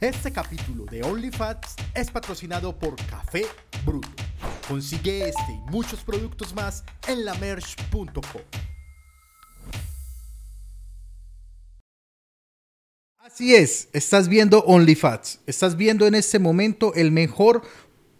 [0.00, 3.44] Este capítulo de OnlyFats es patrocinado por Café
[3.84, 4.08] Bruto.
[4.66, 8.40] Consigue este y muchos productos más en lamerch.com.
[13.18, 15.40] Así es, estás viendo OnlyFats.
[15.46, 17.60] Estás viendo en este momento el mejor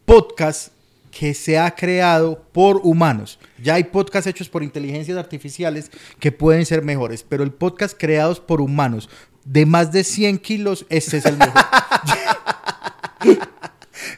[0.05, 0.75] podcast
[1.11, 3.39] que se ha creado por humanos.
[3.59, 8.39] Ya hay podcasts hechos por inteligencias artificiales que pueden ser mejores, pero el podcast creados
[8.39, 9.09] por humanos
[9.45, 11.53] de más de 100 kilos, este es el mejor.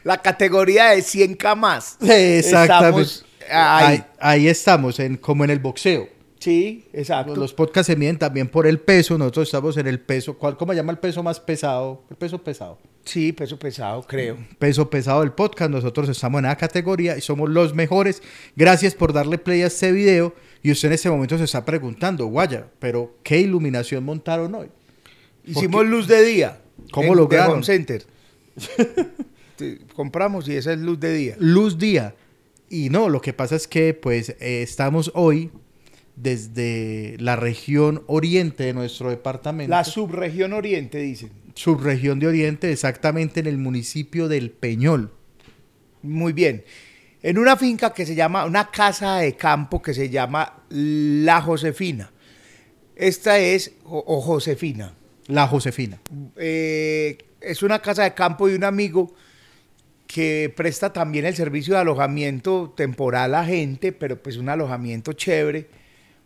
[0.05, 1.97] La categoría de 100K más.
[2.01, 3.03] Exactamente.
[3.03, 3.87] Estamos ahí.
[3.87, 6.09] Ahí, ahí estamos, en, como en el boxeo.
[6.43, 7.37] Sí, exacto.
[7.37, 9.17] Los, podcasts se miden también por el peso.
[9.17, 10.37] Nosotros estamos en el peso.
[10.37, 12.03] ¿cuál, ¿Cómo se llama el peso más pesado?
[12.11, 12.79] El peso pesado.
[13.05, 14.39] Sí, peso pesado, creo.
[14.59, 15.71] Peso pesado del podcast.
[15.71, 18.25] Nosotros estamos en esa categoría y somos los mejores.
[18.57, 20.35] Gracias por darle play a este video.
[20.65, 24.69] Y usted en este momento se está preguntando, guaya, pero ¿qué iluminación montaron hoy?
[25.45, 26.61] Hicimos luz de día.
[26.91, 27.65] ¿Cómo en lograron?
[27.65, 28.05] Center.
[29.57, 31.37] Te- Compramos y esa es luz de día.
[31.39, 32.15] luz día.
[32.69, 35.51] Y no, lo que pasa es que pues eh, estamos hoy
[36.17, 39.71] desde la región oriente de nuestro departamento.
[39.71, 41.31] La subregión oriente, dicen.
[41.55, 45.13] subregión de oriente, exactamente en el municipio del Peñol.
[46.03, 46.65] Muy bien.
[47.23, 52.11] En una finca que se llama, una casa de campo que se llama La Josefina.
[52.97, 54.95] Esta es, o, o Josefina.
[55.27, 55.99] La Josefina.
[56.37, 59.13] Eh, es una casa de campo de un amigo
[60.07, 65.69] que presta también el servicio de alojamiento temporal a gente, pero pues un alojamiento chévere,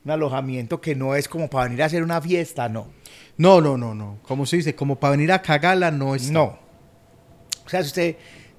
[0.05, 2.89] un alojamiento que no es como para venir a hacer una fiesta, no.
[3.37, 4.19] No, no, no, no.
[4.23, 6.31] Como se dice, como para venir a cagarla no es.
[6.31, 6.59] No.
[7.65, 8.17] O sea, si usted,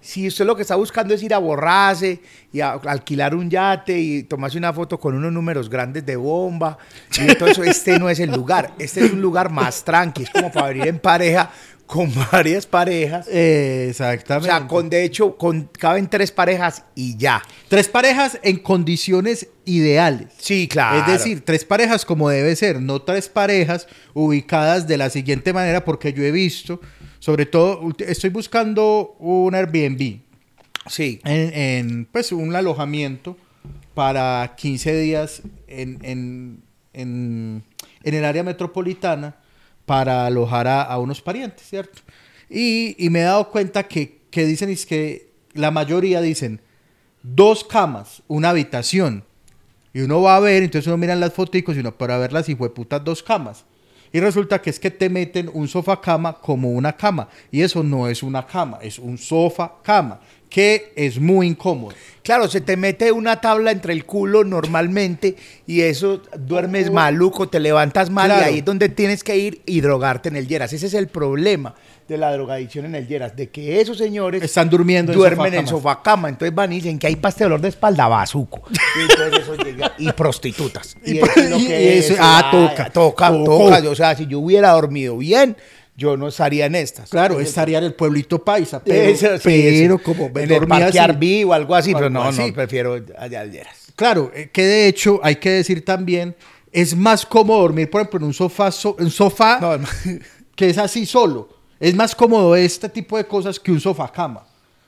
[0.07, 2.21] si usted lo que está buscando es ir a borrarse
[2.53, 6.77] y a alquilar un yate y tomarse una foto con unos números grandes de bomba
[7.19, 8.73] y eso, este no es el lugar.
[8.79, 11.51] Este es un lugar más tranqui, es como para venir en pareja
[11.85, 13.27] con varias parejas.
[13.29, 14.47] Eh, O exactamente.
[14.47, 17.43] sea, con, de hecho, con, caben tres parejas y ya.
[17.67, 20.29] Tres parejas en condiciones ideales.
[20.37, 20.99] Sí, claro.
[20.99, 25.83] Es decir, tres parejas como debe ser, no tres parejas ubicadas de la siguiente manera,
[25.83, 26.79] porque yo he visto,
[27.19, 30.19] sobre todo, estoy buscando un Airbnb,
[30.87, 31.19] sí.
[31.25, 33.35] en, en, pues un alojamiento
[33.93, 36.63] para 15 días en, en-
[36.93, 37.63] en-
[38.03, 39.35] en el área metropolitana
[39.85, 42.01] para alojar a, a unos parientes, ¿cierto?
[42.49, 46.61] Y, y me he dado cuenta que, que dicen, es que la mayoría dicen
[47.23, 49.23] dos camas, una habitación.
[49.93, 52.47] Y uno va a ver, entonces uno mira las fotos y uno para ver las
[52.47, 53.65] hijueputas dos camas.
[54.11, 57.27] Y resulta que es que te meten un sofá cama como una cama.
[57.51, 60.19] Y eso no es una cama, es un sofá cama,
[60.49, 61.93] que es muy incómodo.
[62.23, 65.35] Claro, se te mete una tabla entre el culo normalmente
[65.65, 68.43] y eso duermes maluco, te levantas mal Claro.
[68.43, 70.73] y ahí es donde tienes que ir y drogarte en el Lleras.
[70.73, 71.75] Ese es el problema
[72.07, 75.67] de la drogadicción en el Lleras, de que esos señores Están durmiendo en duermen en
[75.67, 75.69] sofacamas.
[75.69, 78.61] sofá cama, entonces van y dicen que hay pasta de dolor de espalda, bazuco.
[79.99, 80.95] Y, y prostitutas.
[81.05, 82.19] Y eso es lo y que eso- es.
[82.21, 83.89] ah, toca, toca, toca.
[83.89, 85.55] O sea, si yo hubiera dormido bien,
[85.95, 87.09] yo no estaría en estas.
[87.09, 90.03] Claro, estaría en el pueblito paisa, pero, Eso, sí, pero eso.
[90.03, 92.47] como en el parque o algo así, O pero algo no, así.
[92.47, 93.87] no, prefiero allá al Lleras.
[93.95, 96.35] Claro, eh, que de hecho hay que decir también,
[96.71, 99.85] es más cómodo dormir, por ejemplo, en un sofá, so- un sofá No,
[100.55, 101.49] que es así solo.
[101.79, 104.43] Es más cómodo este tipo de cosas que un sofá cama.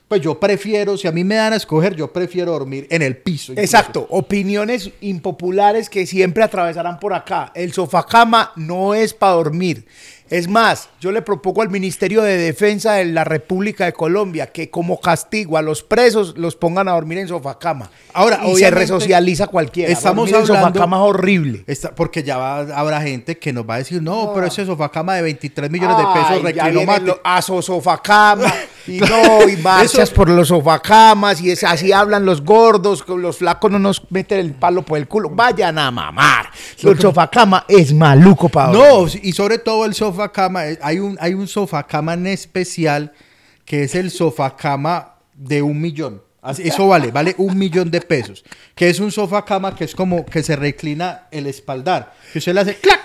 [0.08, 3.16] Pues yo prefiero, si a mí me dan a escoger, yo prefiero dormir en el
[3.16, 3.52] piso.
[3.56, 7.52] Exacto, opiniones impopulares que siempre atravesarán por acá.
[7.54, 9.86] El sofá cama no es para dormir.
[10.30, 14.70] Es más, yo le propongo al Ministerio de Defensa de la República de Colombia que
[14.70, 17.90] como castigo a los presos los pongan a dormir en sofá cama.
[18.14, 19.92] Ahora, y se resocializa cualquiera.
[19.92, 21.64] estamos Dormir en hablando- sofá cama es horrible.
[21.66, 24.88] Está- porque ya va- habrá gente que nos va a decir, no, pero ese sofá
[24.90, 27.16] cama de 23 millones de pesos vienen mate.
[27.24, 28.52] A sofacama
[28.86, 33.38] y no, y marchas Eso- por los sofacamas y es, así hablan los gordos, los
[33.38, 35.30] flacos no nos meten el palo por el culo.
[35.30, 36.50] Vayan a mamar.
[36.82, 41.16] El sofacama es maluco para No, y sobre todo el sofá cama, eh, hay un,
[41.20, 43.12] hay un sofá cama en especial
[43.64, 46.22] que es el sofá cama de un millón.
[46.58, 48.44] Eso vale, vale un millón de pesos.
[48.74, 52.14] Que es un sofá cama que es como que se reclina el espaldar.
[52.32, 53.00] Que usted le hace clac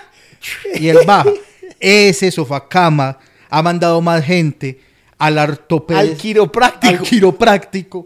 [0.75, 1.29] y él baja.
[1.79, 3.17] Ese sofá cama
[3.49, 4.79] ha mandado más gente
[5.17, 6.01] al ortopedia.
[6.01, 6.87] Al quiropráctico.
[6.87, 8.05] al quiropráctico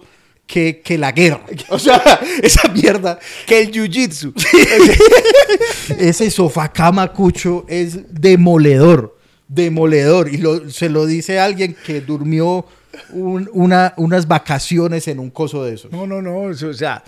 [0.51, 1.42] que, que la guerra.
[1.69, 2.01] O sea,
[2.42, 3.19] esa mierda.
[3.46, 4.34] que el jiu-jitsu.
[6.00, 9.18] Ese sofá cama cucho es demoledor,
[9.48, 10.34] demoledor.
[10.34, 12.66] Y lo- se lo dice alguien que durmió
[13.12, 15.92] un- una, unas vacaciones en un coso de esos.
[15.92, 16.42] No, no, no.
[16.42, 17.04] o sea,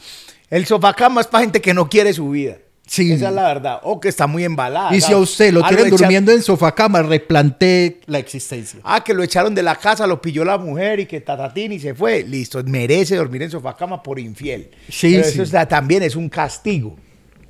[0.50, 2.58] el sofacama es para gente que no quiere su vida.
[2.88, 3.14] Sí.
[3.14, 3.80] Esa es la verdad.
[3.84, 4.94] O que está muy embalada.
[4.96, 8.80] Y si a usted lo Ah, tienen durmiendo en sofá cama, replantee la existencia.
[8.84, 11.80] Ah, que lo echaron de la casa, lo pilló la mujer y que tatatín y
[11.80, 12.24] se fue.
[12.24, 14.72] Listo, merece dormir en sofá cama por infiel.
[14.90, 15.30] Sí, Pero sí.
[15.36, 16.98] eso está- también es un castigo.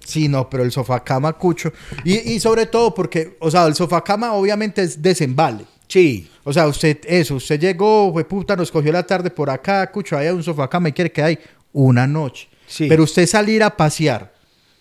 [0.06, 1.72] Sí, no, pero el sofá cama, cucho.
[2.04, 5.63] Y, y sobre todo porque, o sea, el sofá cama obviamente es desembale.
[5.88, 6.27] Sí.
[6.44, 10.18] O sea, usted, eso, usted llegó, fue puta, nos cogió la tarde por acá, cucho,
[10.18, 11.39] hay un sofá cama y quiere que hay
[11.74, 12.48] una noche.
[12.68, 12.88] Sí.
[12.88, 14.31] Pero usted salir a pasear,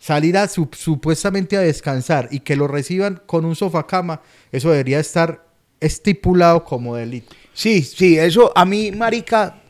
[0.00, 4.70] salir a su- supuestamente a descansar y que lo reciban con un sofá cama, eso
[4.70, 5.46] debería estar
[5.78, 7.36] estipulado como delito.
[7.52, 9.60] Sí, sí, eso a mí, marica,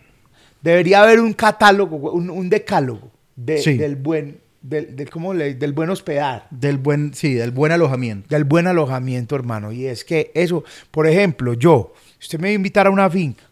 [0.62, 3.76] debería haber un catálogo, un, un decálogo de- Sí.
[3.76, 6.46] del buen, del, del- ¿cómo le- del buen hospedar.
[6.50, 8.28] Del buen, sí, del buen alojamiento.
[8.28, 9.72] del buen alojamiento, hermano.
[9.72, 10.62] Y es que eso,
[10.92, 13.42] por ejemplo, yo, usted me va a invitar a una finca,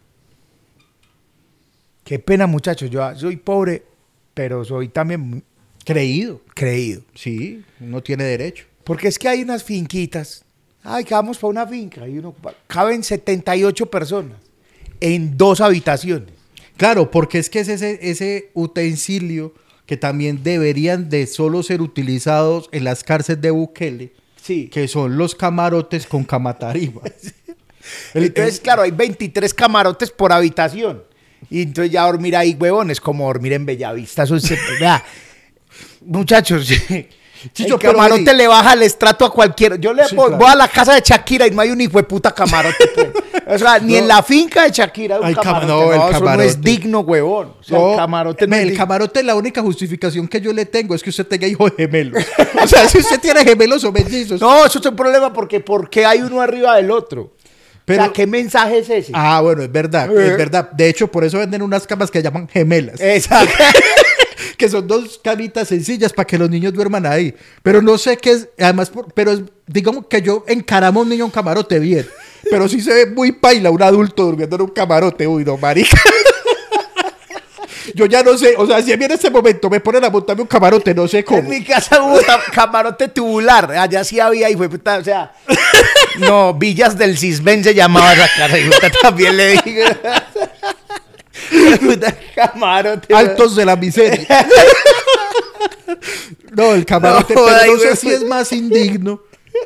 [2.03, 3.83] qué pena, muchachos, yo soy pobre,
[4.33, 5.43] pero soy también
[5.85, 6.41] Creído.
[6.53, 7.01] creído.
[7.15, 8.65] Sí, no tiene derecho.
[8.83, 10.43] Porque es que hay unas finquitas,
[10.83, 12.35] ay, que vamos para una finca, y uno,
[12.67, 14.37] caben 78 personas
[14.99, 16.29] en dos habitaciones.
[16.77, 19.53] Claro, porque es que es ese, ese utensilio
[19.85, 24.67] que también deberían de solo ser utilizados en las cárceles de Bukele, Sí.
[24.69, 27.01] que son los camarotes con camatarima.
[28.13, 31.03] El- Entonces, el- claro, hay 23 camarotes por habitación.
[31.49, 34.23] Y entonces ya dormir ahí, huevón, es como dormir en Bellavista.
[34.23, 34.37] Eso
[36.01, 36.67] muchachos,
[37.53, 39.77] Chicho, el camarote le baja el estrato a cualquiera.
[39.77, 40.43] Yo le Sí, voy, claro.
[40.43, 42.75] voy a la casa de Shakira y no hay un hijo de puta camarote.
[42.93, 43.07] pues.
[43.47, 45.67] O sea, ni en la finca de Shakira hay un Ay, camarote.
[45.67, 46.47] no, el eso no camarote.
[46.47, 47.53] es digno, huevón.
[47.57, 48.83] O sea, No, el camarote no es el digno.
[48.83, 52.21] camarote, la única justificación que yo le tengo es que usted tenga hijos gemelos.
[52.61, 54.41] o sea, si usted tiene gemelos o mellizos.
[54.41, 57.31] No, eso es un problema porque porque hay uno arriba del otro.
[57.85, 59.11] Pero- o sea, ¿qué mensaje es ese?
[59.15, 60.27] Ah, bueno, es verdad, Eh.
[60.31, 60.69] es verdad.
[60.73, 62.99] De hecho, por eso venden unas camas que llaman gemelas.
[62.99, 63.53] Exacto.
[64.59, 67.33] que son dos camitas sencillas para que los niños duerman ahí.
[67.63, 71.31] Pero no sé qué es, además, pero digamos que yo encaramo un niño en un
[71.31, 72.05] camarote bien.
[72.51, 75.25] Pero sí se ve muy paila un adulto durmiendo en un camarote.
[75.25, 75.97] Uy, no, marica.
[77.95, 80.09] Yo ya no sé, o sea, si a mí en este momento me ponen a
[80.09, 81.39] montarme un camarote, no sé cómo.
[81.39, 82.19] En mi casa hubo
[82.53, 83.71] camarote tubular.
[83.71, 85.33] Allá sí había, y fue puta, o sea.
[86.17, 88.59] No, Villas del Cisben se llamaba esa casa.
[88.59, 88.69] Y
[89.01, 89.85] también le digo.
[92.47, 93.13] Camarote.
[93.13, 94.27] Altos de la miseria.
[96.55, 99.21] No, el camarote, No, pero no sé si es más indigno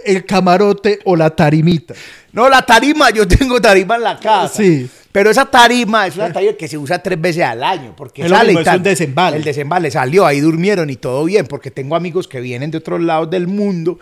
[0.06, 1.94] el camarote o la tarimita.
[2.32, 4.56] No, la tarima, yo tengo tarima en la casa.
[4.58, 4.90] Sí.
[5.12, 7.94] Pero esa tarima es una tarima que se usa tres veces al año.
[7.96, 8.78] Porque Es sale y es tal.
[8.78, 9.38] un desembale.
[9.38, 11.46] El desembale salió, ahí durmieron y todo bien.
[11.46, 14.00] Porque tengo amigos que vienen de otros lados del mundo.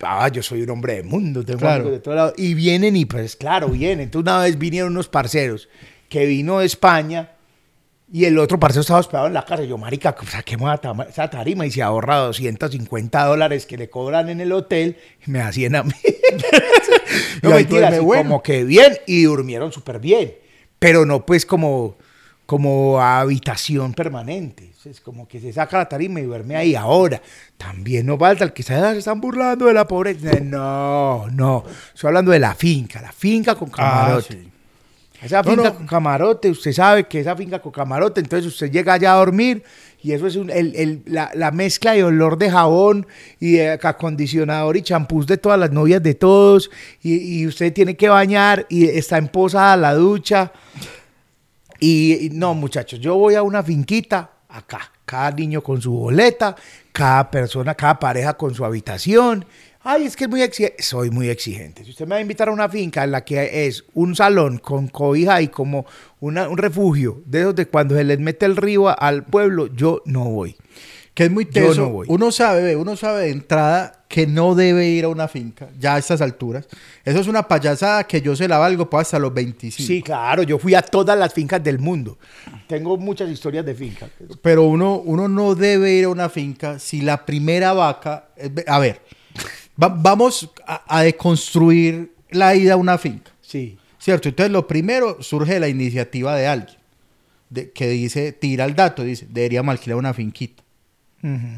[0.00, 1.74] Ah, yo soy un hombre de mundo, tengo Claro.
[1.82, 2.34] amigos de todos lados.
[2.38, 4.00] Y vienen y pues claro, vienen.
[4.00, 5.68] Entonces una vez vinieron unos parceros
[6.08, 7.32] que vino de España
[8.12, 9.62] y el otro parcero estaba hospedado en la casa.
[9.64, 10.70] Yo, marica, saquemos
[11.08, 14.96] esa tarima y se ahorra 250 dólares que le cobran en el hotel
[15.26, 15.92] y me hacían a mí.
[17.42, 17.50] No
[18.02, 18.22] bueno.
[18.22, 20.34] como que bien y durmieron súper bien.
[20.78, 21.96] Pero no pues como,
[22.46, 24.70] como habitación permanente.
[24.84, 26.74] Es como que se saca la tarima y duerme ahí.
[26.74, 27.20] Ahora,
[27.58, 30.30] también no falta el que se, "Ah, se están burlando de la pobreza.
[30.40, 31.64] No, no.
[31.94, 34.28] Estoy hablando de la finca, la finca con camarote.
[34.30, 34.49] Ah, sí.
[35.22, 35.74] Esa finca no.
[35.76, 39.62] con camarote, usted sabe que esa finca con camarote, entonces usted llega allá a dormir
[40.02, 43.06] y eso es un- el- el- la, la mezcla de olor de jabón
[43.38, 46.70] y de acondicionador y champús de todas las novias de todos
[47.02, 50.52] y, y usted tiene que bañar y está emposada la ducha.
[51.78, 56.54] Y, y no, muchachos, yo voy a una finquita acá, cada niño con su boleta,
[56.92, 59.44] cada persona, cada pareja con su habitación.
[59.82, 60.82] Ay, es que es muy exigente.
[60.82, 61.84] Soy muy exigente.
[61.84, 64.58] Si usted me va a invitar a una finca en la que es un salón
[64.58, 65.86] con cobija y como
[66.20, 70.02] una- un refugio, de esos de cuando se les mete el río al pueblo, yo
[70.04, 70.56] no voy.
[71.14, 71.80] Que es muy Yo teso.
[71.82, 72.06] no voy.
[72.10, 75.98] Uno sabe, uno sabe de entrada que no debe ir a una finca, ya a
[75.98, 76.68] estas alturas.
[77.04, 79.86] Eso es una payasada que yo se la valgo pues, hasta los 25.
[79.86, 82.18] Sí, claro, yo fui a todas las fincas del mundo.
[82.68, 84.10] Tengo muchas historias de fincas.
[84.42, 88.28] Pero uno, uno no debe ir a una finca si la primera vaca.
[88.50, 89.00] ve- A ver,
[89.82, 93.30] va- vamos a, a deconstruir la ida a una finca.
[93.40, 93.76] Sí.
[93.98, 94.28] ¿Cierto?
[94.30, 96.78] Entonces, lo primero surge la iniciativa de alguien
[97.50, 100.62] de- que dice, tira el dato, dice, deberíamos alquilar una finquita.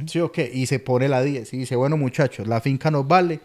[0.07, 0.50] ¿Sí o qué?
[0.52, 3.38] Y se pone la 10 y dice, bueno muchachos, la finca nos vale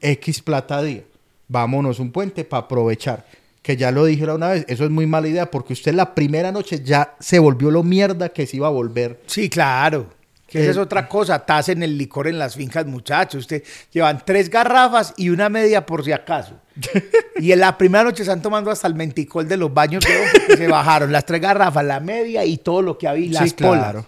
[0.00, 1.02] X plata a día.
[1.46, 3.24] Vámonos un puente para aprovechar.
[3.62, 6.50] Que ya lo dije una vez, eso es muy mala idea porque usted la primera
[6.50, 9.20] noche ya se volvió lo mierda que se iba a volver.
[9.26, 10.08] Sí, claro.
[10.50, 13.42] Que esa Eh, es otra cosa, tasen el licor en las fincas, muchachos.
[13.42, 16.54] Usted llevan tres garrafas y una media por si acaso.
[17.38, 20.66] y en la primera noche están tomando hasta el menticol de los baños que se
[20.68, 21.12] bajaron.
[21.12, 24.04] Las tres garrafas, la media y todo lo que había, y las Sí, claro.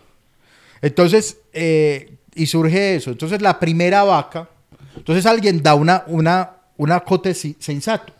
[0.80, 3.11] Entonces, eh, y surge eso.
[3.11, 4.49] Entonces la primera vaca,
[4.96, 8.12] entonces alguien da una, una, una cote sensato.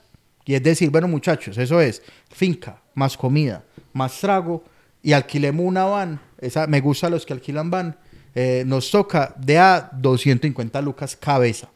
[0.45, 4.65] Y es decir, bueno muchachos, eso es finca, más comida, más trago
[5.03, 6.21] y alquilemos una van.
[6.39, 7.97] Esa, me gusta los que alquilan van.
[8.35, 11.69] Eh, nos toca de a 250 lucas cabeza.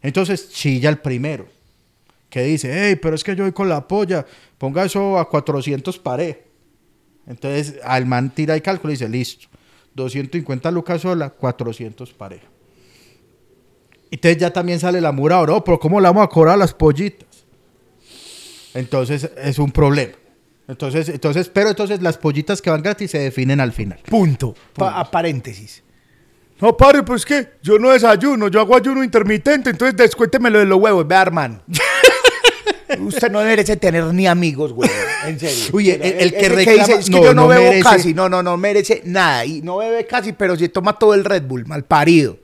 [0.00, 1.46] Entonces chilla el primero,
[2.28, 4.26] que dice, hey, pero es que yo voy con la polla,
[4.58, 6.44] ponga eso a 400 paré.
[7.26, 9.48] Entonces al man tira y cálculo y dice, listo,
[9.94, 12.40] 250 lucas sola, 400 paré.
[14.10, 17.28] Entonces ya también sale la mura, bro, pero ¿cómo le vamos a cobrar las pollitas?
[18.74, 20.12] Entonces es un problema.
[20.68, 23.98] Entonces, entonces, pero entonces las pollitas que van gratis se definen al final.
[24.08, 24.54] Punto.
[24.74, 25.82] Pa- a paréntesis.
[26.60, 30.78] No, padre, pues que yo no desayuno, yo hago ayuno intermitente, entonces descuéntemelo de los
[30.78, 31.60] huevos, vea, hermano.
[33.00, 34.88] Usted no merece tener ni amigos, güey.
[35.26, 35.64] En serio.
[35.72, 37.82] Uy, el- el que Ese reclama- dice, es que no, yo no, no bebo merece.
[37.82, 39.44] casi, no, no, no merece nada.
[39.46, 42.38] Y no bebe casi, pero si toma todo el Red Bull, mal parido.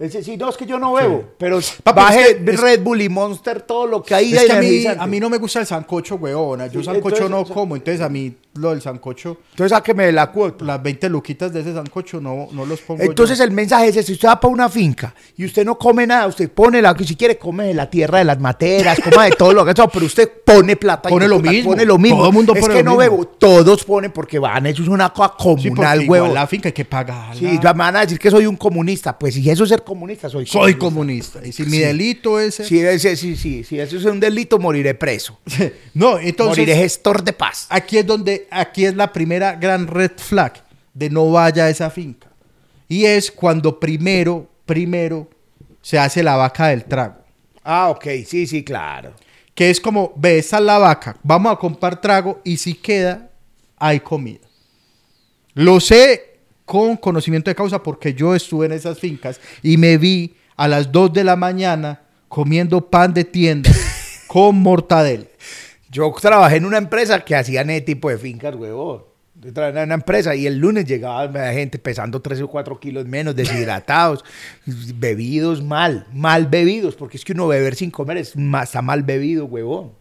[0.00, 2.80] Dice, sí, no, es que yo no bebo, pero Papi, baje es que- es- Red
[2.82, 5.36] Bull y Monster, todo lo que hay Es que a mí, a mí no me
[5.36, 6.68] gusta el sancocho, weona.
[6.68, 10.12] Yo Sí, sancocho entonces, no como, entonces a mí lo del sancocho, Entonces sáqueme de
[10.12, 10.64] la cuota.
[10.64, 13.44] las 20 luquitas de ese sancocho no, no los pongo Entonces yo.
[13.44, 16.26] el mensaje es, ese, si usted va para una finca y usted no come nada,
[16.26, 19.30] usted pone la que si quiere come de la tierra de las materas, coma de
[19.32, 21.08] todo lo que sea, pero usted pone plata.
[21.08, 21.70] y Pone no lo mismo.
[21.70, 22.18] Pone lo mismo.
[22.18, 23.16] Todo el mundo es pone que lo no mismo.
[23.18, 26.34] bebo, todos ponen porque van, eso es una cosa Sí, comunal, igual huevo.
[26.34, 27.34] la finca hay que pagarla.
[27.36, 29.16] Sí, me van a decir que soy un comunista.
[29.16, 31.38] Pues si eso es ser comunista, soy Soy comunista.
[31.46, 31.78] Y si mi Sí.
[31.78, 32.56] delito es...
[32.56, 35.38] Si, ese- sí, sí, si eso es un delito, moriré preso.
[35.94, 36.58] no, entonces...
[36.58, 37.66] moriré gestor de paz.
[37.70, 40.62] Aquí es donde, aquí es la primera gran red flag
[40.94, 42.28] de no vaya a esa finca.
[42.88, 45.28] Y es cuando primero, primero
[45.80, 47.16] se hace la vaca del trago.
[47.62, 49.14] Ah, ok, sí, sí, claro.
[49.54, 53.30] Que es como, ve, esta es la vaca, vamos a comprar trago y si queda,
[53.76, 54.40] hay comida.
[55.54, 60.34] Lo sé con conocimiento de causa porque yo estuve en esas fincas y me vi
[60.56, 63.70] a las 2 de la mañana comiendo pan de tienda
[64.26, 65.29] con mortadela.
[65.90, 69.04] Yo trabajé en una empresa que hacían ese tipo de fincas, huevón.
[69.42, 73.06] Yo trabajaba en una empresa y el lunes llegaba gente pesando 3 o 4 kilos
[73.06, 74.22] menos, deshidratados,
[74.66, 79.02] bebidos mal, mal bebidos, porque es que uno beber sin comer es ma- está mal
[79.02, 79.92] bebido, huevón.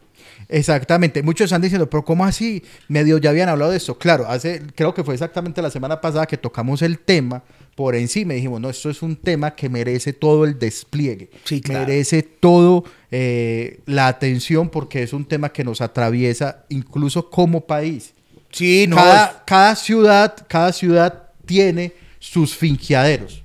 [0.48, 1.22] Exactamente.
[1.22, 2.63] Muchos están diciendo, pero ¿cómo así?
[2.88, 3.98] Medio ya habían hablado de esto.
[3.98, 7.43] Claro, hace, creo que fue exactamente la semana pasada que tocamos el tema
[7.79, 11.29] por encima dijimos, no, esto es un tema que merece todo el despliegue.
[11.46, 11.88] Sí, claro.
[11.88, 18.13] Merece todo eh, la atención porque es un tema que nos atraviesa incluso como país.
[18.51, 18.98] Sí, no.
[18.98, 23.43] cada, cada ciudad, cada ciudad tiene sus finqueaderos.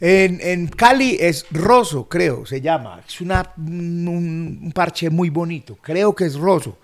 [0.00, 3.00] En, en Cali es Rosso, creo, se llama.
[3.06, 5.76] Es una, un, un parche muy bonito.
[5.82, 6.78] Creo que es Rosso.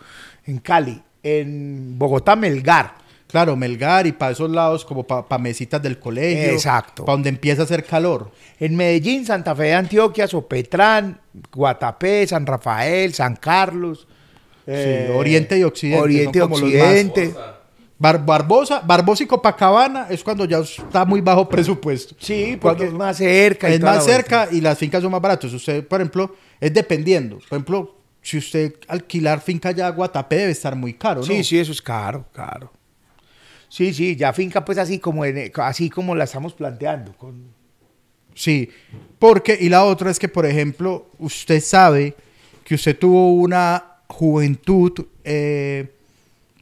[0.46, 1.00] En Cali.
[1.22, 2.94] En Bogotá, Melgar.
[3.28, 6.52] Claro, Melgar y para esos lados como para mesitas del colegio.
[6.52, 7.04] Exacto.
[7.04, 8.30] Para donde empieza a hacer calor.
[8.60, 11.20] En Medellín, Santa Fe de Antioquia, Sopetrán,
[11.52, 14.06] Guatapé, San Rafael, San Carlos.
[14.66, 17.34] eh, Oriente y Occidente, Oriente y Occidente.
[17.98, 22.14] Bar- Barbosa, Barbosa y Copacabana es cuando ya está muy bajo presupuesto.
[22.18, 23.70] Sí, porque Cuando es más cerca.
[23.70, 25.52] y es más cerca y las fincas son más baratas.
[25.52, 27.36] Usted, por ejemplo, es dependiendo.
[27.38, 31.26] Por ejemplo, si usted alquilar finca ya a Guatapé debe estar muy caro, ¿no?
[31.26, 32.72] Sí, sí, eso es caro, caro.
[33.68, 37.12] Sí, sí, ya finca pues así como, en- así como la estamos planteando.
[37.16, 37.52] Con...
[38.34, 38.68] Sí,
[39.18, 42.14] porque, y la otra es que, por ejemplo, usted sabe
[42.64, 44.92] que usted tuvo una juventud,
[45.24, 45.93] eh,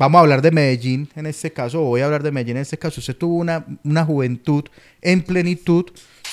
[0.02, 2.76] vamos a hablar de Medellín en este caso, voy a hablar de Medellín en este
[2.78, 4.64] caso, usted tuvo una, una juventud
[5.00, 5.85] en plenitud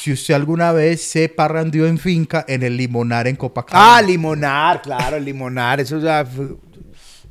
[0.01, 3.97] si usted alguna vez se parrandió en finca en el Limonar en Copacabana.
[3.97, 6.25] Ah, limonar, claro, el limonar, eso ya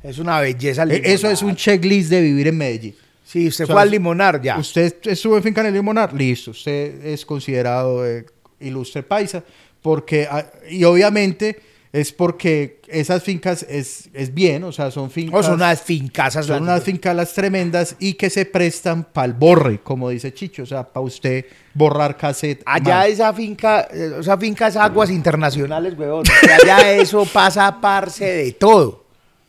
[0.03, 0.83] es una belleza.
[0.83, 1.57] el E- Eso es un limonar.
[1.57, 2.95] checklist de vivir en Medellín.
[3.25, 4.57] Sí, usted O sea, fue al limonar ya.
[4.57, 8.25] Usted estuvo en finca en el Limonar, listo, usted es considerado eh,
[8.59, 9.43] ilustre paisa,
[9.81, 11.59] porque, ah, y obviamente
[11.91, 16.45] es porque esas fincas es, es bien, o sea, son fincas, Oh, son unas fincasas.
[16.45, 20.65] son unas fincalas tremendas y que se prestan para el borre, como dice Chicho, o
[20.67, 22.61] sea, para usted borrar cassette.
[22.65, 23.09] Allá mal.
[23.09, 26.23] esa finca, eh, esa finca es aguas internacionales, weón.
[26.27, 29.05] O allá eso pasa a parce de todo.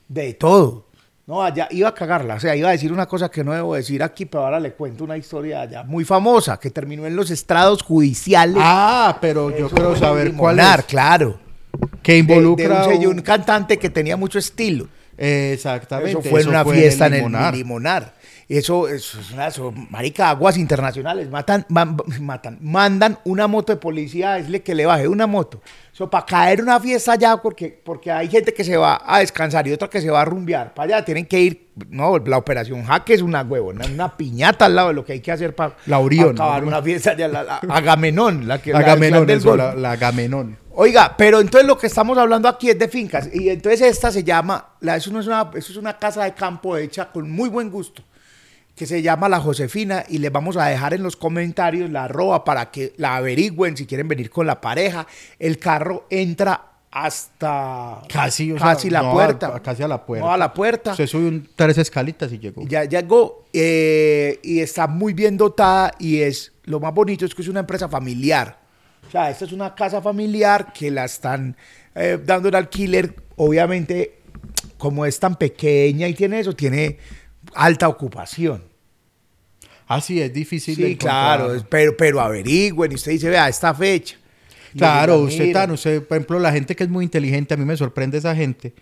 [0.09, 0.87] De todo.
[1.26, 2.35] No, allá iba a cagarla.
[2.37, 4.73] O sea, iba a decir una cosa que no debo decir aquí, pero ahora le
[4.73, 8.56] cuento una historia allá muy famosa que terminó en los estrados judiciales.
[8.59, 10.85] Ah, pero yo quiero saber cuál es.
[10.87, 11.38] claro.
[12.03, 12.85] Que De- de involucra...
[12.87, 14.89] un, sello- un- un cantante que tenía mucho estilo.
[15.17, 16.11] Exactamente.
[16.12, 17.55] Eso fue en una fiesta en el Limonar.
[17.55, 18.21] Limonar.
[18.49, 23.77] Eso, eso es una, eso, marica, aguas internacionales, matan, man- matan, mandan una moto de
[23.79, 25.62] policía a decirle que le baje una moto.
[25.95, 29.69] Eso para caer una fiesta allá, porque, porque hay gente que se va a descansar
[29.69, 30.75] y otra que se va a rumbear.
[30.75, 34.75] Para allá tienen que ir, no, la operación jaque es una huevona, una piñata al
[34.75, 36.69] lado de lo que hay que hacer para La Orión, acabar ¿no?
[36.69, 40.57] una fiesta allá, la, la- Agamenón, la que la Agamenón, eso, la, la Agamenón.
[40.73, 43.29] Oiga, pero entonces lo que estamos hablando aquí es de fincas.
[43.33, 46.33] Y entonces esta se llama, la, eso, no es una, eso es una casa de
[46.35, 48.03] campo hecha con muy buen gusto,
[48.77, 50.05] que se llama La Josefina.
[50.09, 53.87] Y les vamos a dejar en los comentarios la arroba para que la averigüen si
[53.87, 55.07] quieren venir con la pareja.
[55.39, 59.55] El carro entra hasta Casi, o sea, casi la no, puerta.
[59.55, 60.27] a- casi a la puerta.
[60.27, 60.95] No, a la puerta.
[60.97, 62.62] Se sube un- tres escalitas y llegó.
[62.67, 67.43] Ya llegó eh, y está muy bien dotada y es lo más bonito es que
[67.43, 68.60] es una empresa familiar.
[69.11, 71.57] O sea, esta es una casa familiar que la están
[71.97, 73.12] eh, dando en alquiler.
[73.35, 74.21] Obviamente,
[74.79, 76.97] como es tan pequeña y tiene eso, tiene
[77.57, 78.62] alta ocupación.
[79.88, 80.76] Ah, sí, es difícil.
[80.76, 84.17] Sí, claro, pero, pero averigüen y usted dice, vea, esta fecha.
[84.76, 87.76] Claro, usted tan, usted, por ejemplo, la gente que es muy inteligente, a mí me
[87.76, 88.75] sorprende esa gente.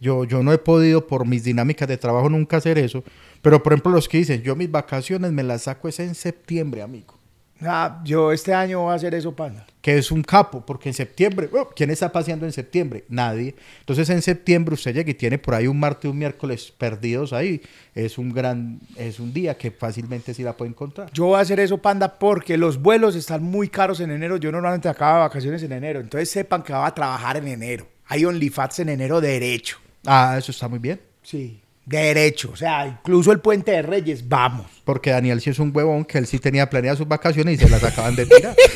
[0.00, 3.02] Yo, yo no he podido por mis dinámicas de trabajo nunca hacer eso.
[3.42, 6.82] Pero, por ejemplo, los que dicen, yo mis vacaciones me las saco es en septiembre,
[6.82, 7.18] amigo.
[7.64, 9.64] Ah, yo este año voy a hacer eso, pana.
[9.80, 13.04] Que es un capo, porque en septiembre, oh, ¿quién está paseando en septiembre?
[13.08, 13.54] Nadie.
[13.80, 17.32] Entonces, en septiembre usted llega y tiene por ahí un martes y un miércoles perdidos
[17.32, 17.60] ahí.
[17.94, 21.10] Es un gran, es un día que fácilmente sí la puede encontrar.
[21.12, 24.36] Yo voy a hacer eso, panda, porque los vuelos están muy caros en enero.
[24.36, 26.00] Yo normalmente acabo de vacaciones en enero.
[26.00, 27.86] Entonces sepan que va a trabajar en enero.
[28.06, 29.78] Hay OnlyFans en enero derecho.
[30.06, 31.00] Ah, eso está muy bien.
[31.22, 31.61] Sí.
[31.84, 32.50] Derecho.
[32.52, 34.66] O sea, incluso el Puente de Reyes, vamos.
[34.84, 37.70] Porque Daniel sí es un huevón que él sí tenía planeadas sus vacaciones y se
[37.70, 38.56] las acaban de tirar.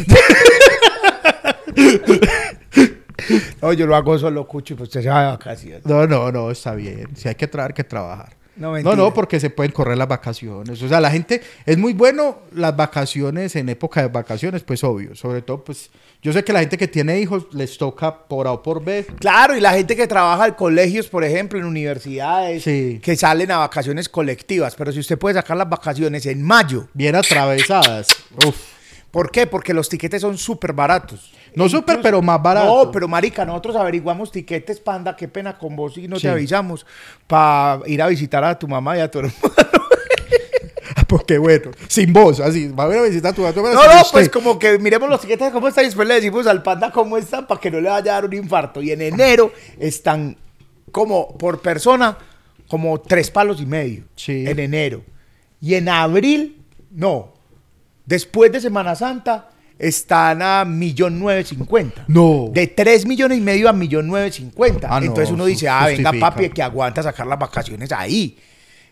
[3.63, 5.85] No, yo lo hago solo, cucho, y pues usted se va de vacaciones.
[5.87, 7.17] No, no, no, está bien.
[7.17, 8.37] Si hay que trabajar, que trabajar.
[8.57, 10.83] No, No, porque se pueden correr las vacaciones.
[10.83, 15.15] O sea, la gente, es muy bueno las vacaciones en época de vacaciones, pues obvio.
[15.15, 15.91] Sobre todo, pues,
[16.23, 19.07] yo sé que la gente que tiene hijos les toca por A o por B.
[19.19, 23.01] Claro, y la gente que trabaja en colegios, por ejemplo, en universidades, Sí.
[23.03, 24.75] que salen a vacaciones colectivas.
[24.75, 28.09] Pero si usted puede sacar las vacaciones en mayo, Bien atravesadas.
[28.47, 28.76] Uf.
[29.17, 29.47] ¿Por qué?
[29.47, 31.33] Porque los tiquetes son súper baratos.
[31.55, 32.85] No súper, pero más baratos.
[32.87, 36.23] No, pero marica, nosotros averiguamos tiquetes, panda, qué pena con vos y no Sí.
[36.23, 36.85] te avisamos
[37.27, 39.39] para ir a visitar a tu mamá y a tu hermano.
[41.09, 42.69] Porque bueno, sin vos, así.
[42.69, 44.11] Va a ver a visitar a tu a tu- No, no, usted.
[44.13, 47.17] pues como que miremos los tiquetes cómo están y después le decimos al panda cómo
[47.17, 48.83] están para que no le vaya a dar un infarto.
[48.83, 50.37] Y en enero están
[50.93, 52.19] como por persona
[52.69, 54.05] como tres palos y medio.
[54.17, 54.45] Sí.
[54.47, 55.03] En enero.
[55.61, 57.33] Y en abril, no.
[58.07, 62.05] Después de Semana Santa están a millón nueve cincuenta.
[62.09, 62.49] No.
[62.53, 64.89] De tres millones y medio a millón nueve cincuenta.
[64.91, 68.39] Ah, no, Entonces uno dice, ah, venga papi, que aguanta sacar las vacaciones ahí.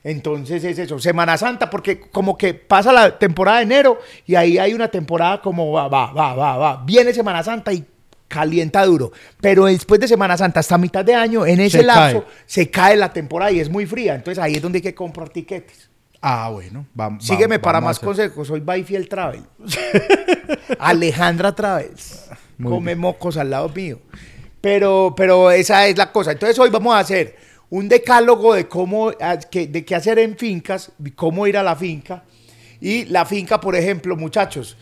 [0.02, 4.58] Entonces es eso, Semana Santa, porque como que pasa la temporada de enero y ahí
[4.58, 6.84] hay una temporada como va, va, va, va, va.
[6.84, 7.82] Viene Semana Santa y
[8.28, 9.12] calienta duro.
[9.40, 12.32] Pero después de Semana Santa, hasta mitad de año, en ese Se lapso, cae.
[12.44, 14.14] se cae la temporada y es muy fría.
[14.14, 15.88] Entonces ahí es donde hay que comprar tiquetes.
[16.26, 16.86] Ah, bueno.
[16.98, 18.48] va- Sígueme va- para más consejos.
[18.48, 19.42] Soy Byfield Travel.
[20.78, 22.30] Alejandra Travels.
[22.58, 22.98] Muy Come bien.
[22.98, 23.98] mocos al lado mío.
[24.60, 26.32] Pero, pero esa es la cosa.
[26.32, 27.36] Entonces hoy vamos a hacer
[27.70, 31.76] un decálogo de cómo, a- que- de qué hacer en fincas, cómo ir a la
[31.76, 32.24] finca.
[32.80, 34.76] Y la finca, por ejemplo, muchachos,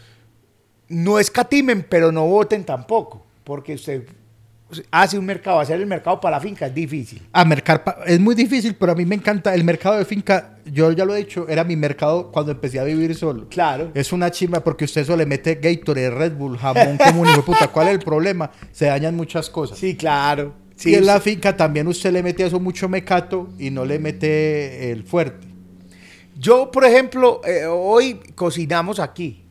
[0.89, 3.27] no escatimen, pero no voten tampoco.
[3.45, 4.07] Porque usted
[4.91, 7.23] hace un mercado, hacer el mercado para la finca es difícil.
[7.33, 10.57] A mercar pa- es muy difícil, pero a mí me encanta el mercado de finca.
[10.65, 13.49] Yo ya lo he dicho, era mi mercado cuando empecé a vivir solo.
[13.49, 13.91] Claro.
[13.95, 17.69] Es una chimba porque usted eso le mete Gatorade, Red Bull, jamón hijo de puta.
[17.69, 18.51] ¿Cuál es el problema?
[18.71, 19.79] Se dañan muchas cosas.
[19.79, 20.55] Sí, claro.
[20.77, 23.85] Sí, y en la finca también usted le mete a eso mucho mecato y no
[23.85, 25.47] le mete el fuerte.
[26.39, 29.42] Yo, por ejemplo, eh, hoy cocinamos aquí.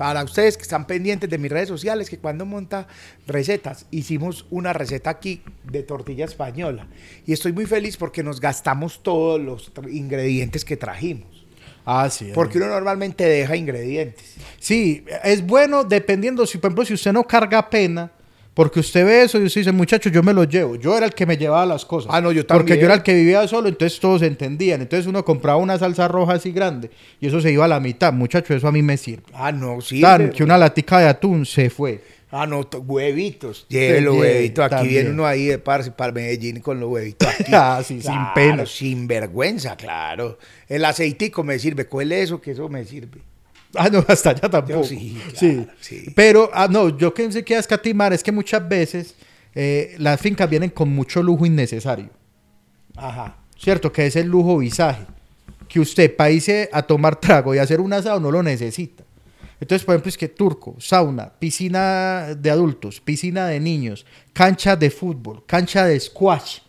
[0.00, 2.88] Para ustedes que están pendientes de mis redes sociales, que cuando monta
[3.26, 6.86] recetas, hicimos una receta aquí de tortilla española.
[7.26, 11.44] Y estoy muy feliz porque nos gastamos todos los ingredientes que trajimos.
[11.84, 12.30] Ah, sí.
[12.34, 14.36] Porque uno normalmente deja ingredientes.
[14.58, 18.10] Sí, es bueno dependiendo, si por ejemplo, si usted no carga pena,
[18.60, 20.76] porque usted ve eso y usted dice, muchachos, yo me los llevo.
[20.76, 22.12] Yo era el que me llevaba las cosas.
[22.14, 22.78] Ah, no, yo Porque también.
[22.80, 24.82] yo era el que vivía solo, entonces todos entendían.
[24.82, 26.90] Entonces uno compraba una salsa roja así grande
[27.22, 28.12] y eso se iba a la mitad.
[28.12, 29.22] Muchachos, eso a mí me sirve.
[29.32, 30.02] Ah, no, sí.
[30.02, 32.02] Tan, que una latica de atún se fue.
[32.30, 33.64] Ah, no, to- huevitos.
[33.70, 34.62] Lleve los huevitos.
[34.66, 34.94] Aquí también.
[34.94, 37.52] viene uno ahí de parce para Medellín con los huevitos aquí.
[37.54, 38.66] Ah, sí, sin Claro, pena.
[38.66, 40.38] Sin vergüenza, claro.
[40.68, 41.86] El aceitico me sirve.
[41.86, 43.20] Cuele eso, que eso me sirve.
[43.74, 44.84] Ah, no, hasta allá tampoco.
[44.84, 46.04] sí, sí, claro, sí.
[46.14, 49.14] Pero, ah, no, yo que se queda escatimar es que muchas veces
[49.54, 52.10] eh, las fincas vienen con mucho lujo innecesario.
[52.96, 53.36] Ajá.
[53.56, 53.92] ¿cierto?
[53.92, 55.04] Que es el lujo visaje.
[55.68, 59.04] Que usted para irse a tomar trago y hacer un asado no lo necesita.
[59.60, 64.90] Entonces, por ejemplo, es que turco, sauna, piscina de adultos, piscina de niños, cancha de
[64.90, 66.60] fútbol, cancha de squash,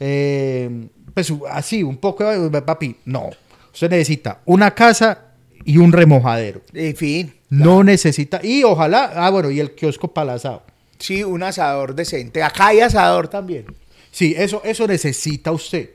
[0.00, 3.30] eh, pues así, un poco, de- papi, no.
[3.72, 5.29] Usted necesita una casa
[5.64, 6.62] y un remojadero.
[6.72, 7.34] En fin.
[7.48, 10.62] No necesita, y ojalá, ah, bueno, y el kiosco para el asado.
[10.98, 12.42] Sí, un asador decente.
[12.42, 13.66] Acá hay asador también.
[14.12, 15.90] Sí, eso, eso necesita usted.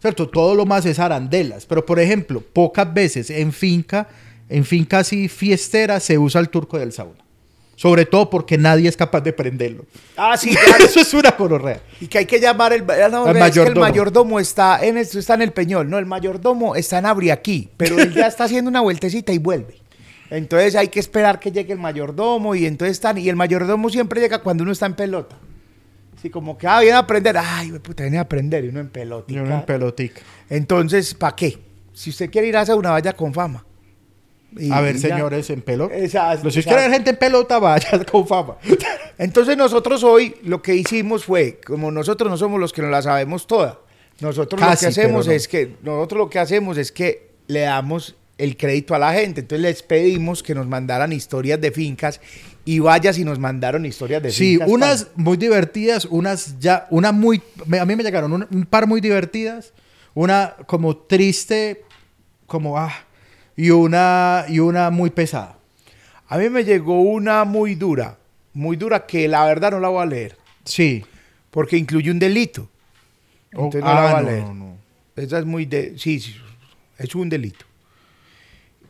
[0.00, 0.28] ¿Cierto?
[0.28, 1.66] Todo lo más es arandelas.
[1.66, 4.08] Pero, por ejemplo, pocas veces en finca,
[4.48, 7.22] en finca así fiestera, se usa el turco del sauna.
[7.80, 9.86] Sobre todo porque nadie es capaz de prenderlo.
[10.14, 10.84] Ah, sí, claro.
[10.84, 11.80] Eso es una conorrea.
[11.98, 13.80] Y que hay que llamar el, ah, no, El que el mayordomo.
[13.80, 17.98] mayordomo está en esto está en el Peñol, no, el mayordomo está en Abriaquí, pero
[17.98, 19.78] él ya está haciendo una vueltecita y vuelve.
[20.28, 24.20] Entonces hay que esperar que llegue el mayordomo y entonces están y el mayordomo siempre
[24.20, 25.38] llega cuando uno está en pelota.
[26.18, 28.90] Así como que ah, viene a aprender, ay, puta, viene a aprender y uno en
[28.90, 29.32] pelota.
[29.32, 30.20] Yo no en pelotica.
[30.50, 31.58] Entonces, ¿para qué?
[31.94, 33.64] Si usted quiere ir a hacer una valla con fama.
[34.56, 35.08] Y- A ver, y ya.
[35.10, 35.96] señores, en pelota.
[35.96, 38.56] Exacto, Los si quieren gente en pelota, vaya con fama.
[39.18, 43.02] Entonces nosotros hoy lo que hicimos fue, como nosotros no somos los que nos la
[43.02, 43.78] sabemos toda,
[44.20, 45.32] nosotros Casi, lo que hacemos no.
[45.32, 49.40] es que nosotros lo que hacemos es que le damos el crédito a la gente.
[49.42, 52.20] Entonces les pedimos que nos mandaran historias de fincas
[52.64, 54.68] y vaya si nos mandaron historias de Sí, fincas.
[54.68, 57.40] unas muy divertidas, unas ya, una muy,
[57.78, 59.72] a mí me llegaron un, un par muy divertidas,
[60.14, 61.84] una como triste,
[62.46, 62.92] como ah,
[63.62, 65.58] y una y una muy pesada.
[66.28, 68.16] A mí me llegó una muy dura,
[68.54, 71.04] muy dura que la verdad no la voy a leer, Sí.
[71.50, 72.68] porque incluye un delito.
[73.54, 74.44] Oh, Entonces no ah, la voy a leer.
[74.44, 74.76] no, no.
[75.16, 76.34] Esa es muy de, sí, sí,
[76.96, 77.66] es un delito.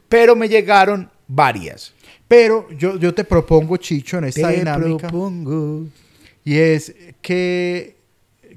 [0.09, 1.93] Pero me llegaron varias.
[2.29, 5.87] Pero yo, yo te propongo, Chicho, en esta Te dinámica, propongo.
[6.45, 7.97] y es que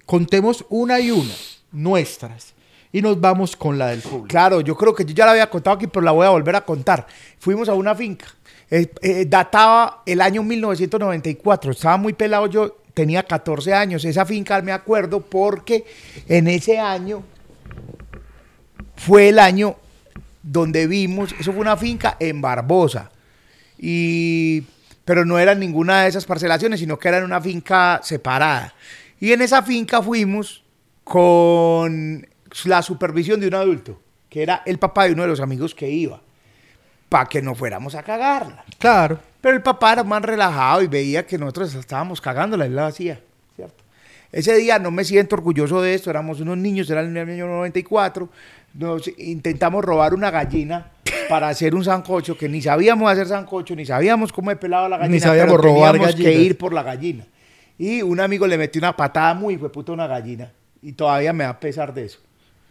[0.06, 1.34] contemos una y una,
[1.72, 2.54] nuestras,
[2.94, 4.28] y nos vamos con la del público.
[4.28, 6.56] Claro, yo creo que yo ya la había contado aquí, pero la voy a volver
[6.56, 7.08] a contar.
[7.40, 8.28] Fuimos a una finca.
[8.70, 11.72] Eh, eh, databa el año 1994.
[11.72, 14.06] Estaba muy pelado yo, tenía 14 años.
[14.06, 15.86] Esa finca me acuerdo porque
[16.28, 17.24] en ese año
[18.96, 19.76] fue el año
[20.44, 23.10] donde vimos, eso fue una finca en Barbosa.
[23.80, 24.66] Y,
[25.04, 28.76] pero no era ninguna de esas parcelaciones, sino que era en una finca separada.
[29.20, 30.64] Y en esa finca fuimos
[31.04, 32.28] con
[32.66, 35.90] la supervisión de un adulto, que era el papá de uno de los amigos que
[35.90, 36.22] iba,
[37.10, 38.64] para que no fuéramos a cagarla.
[38.80, 39.20] Claro.
[39.42, 43.20] Pero el papá era más relajado y veía que nosotros estábamos cagándola, él la hacía,
[43.56, 43.84] ¿cierto?
[44.32, 48.30] Ese día no me siento orgulloso de esto, éramos unos niños, era el año 94,
[48.74, 50.92] nos intentamos robar una gallina
[51.30, 54.98] para hacer un sancocho, que ni sabíamos hacer sancocho, ni sabíamos cómo he pelado la
[54.98, 57.26] gallina, sabíamos pero robar teníamos que ir por la gallina.
[57.78, 61.44] Y un amigo le metió una patada muy fue puta una gallina, y todavía me
[61.44, 62.20] da pesar de eso.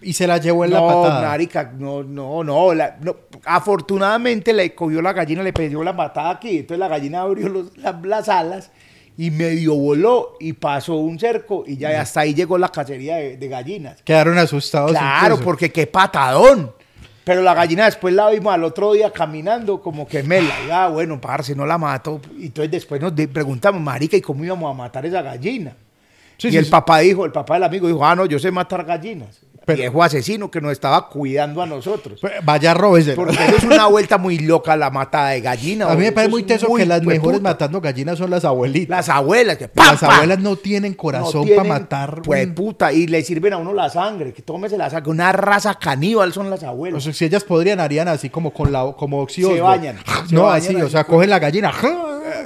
[0.02, 1.28] Y se la llevó en la patada.
[1.28, 3.16] marica, no, no, no, la- no.
[3.44, 6.58] Afortunadamente le cogió la gallina, le pidió la patada aquí.
[6.58, 8.70] Entonces la gallina abrió los- la- las alas
[9.16, 13.36] y medio voló y pasó un cerco y ya hasta ahí llegó la cacería de,
[13.36, 14.02] de gallinas.
[14.02, 14.90] Quedaron asustados.
[14.90, 16.72] Claro, porque qué patadón.
[17.24, 20.52] Pero la gallina después la vimos al otro día caminando como que mela.
[20.66, 22.20] Y, ah, bueno, parce, no la mató.
[22.36, 25.76] Y entonces después nos preguntamos, marica, ¿y cómo íbamos a matar esa gallina?
[26.36, 28.50] Sí, y sí, el papá dijo, el papá del amigo dijo, ah, no, yo sé
[28.50, 29.38] matar gallinas.
[29.64, 32.20] Pero- Viejo asesino que nos estaba cuidando a nosotros.
[32.44, 33.16] Vaya, róbesela.
[33.16, 35.87] Porque eso es una vuelta muy loca la matada de gallina.
[35.90, 38.88] A mí me parece muy teso muy que las mejores matando gallinas son las abuelitas.
[38.88, 40.11] Las abuelas, que ¡pam, Las pam!
[40.11, 42.22] abuelas no tienen corazón No para matar.
[42.22, 45.11] Pues un- puta, y le sirven a uno la sangre, que tómese la sangre.
[45.11, 47.03] Una raza caníbal son las O abuelas.
[47.05, 49.96] sea, si ellas podrían, harían así como con la como Oxy Se bañan,
[50.29, 51.72] se No, bañan así, o sea, cogen la gallina.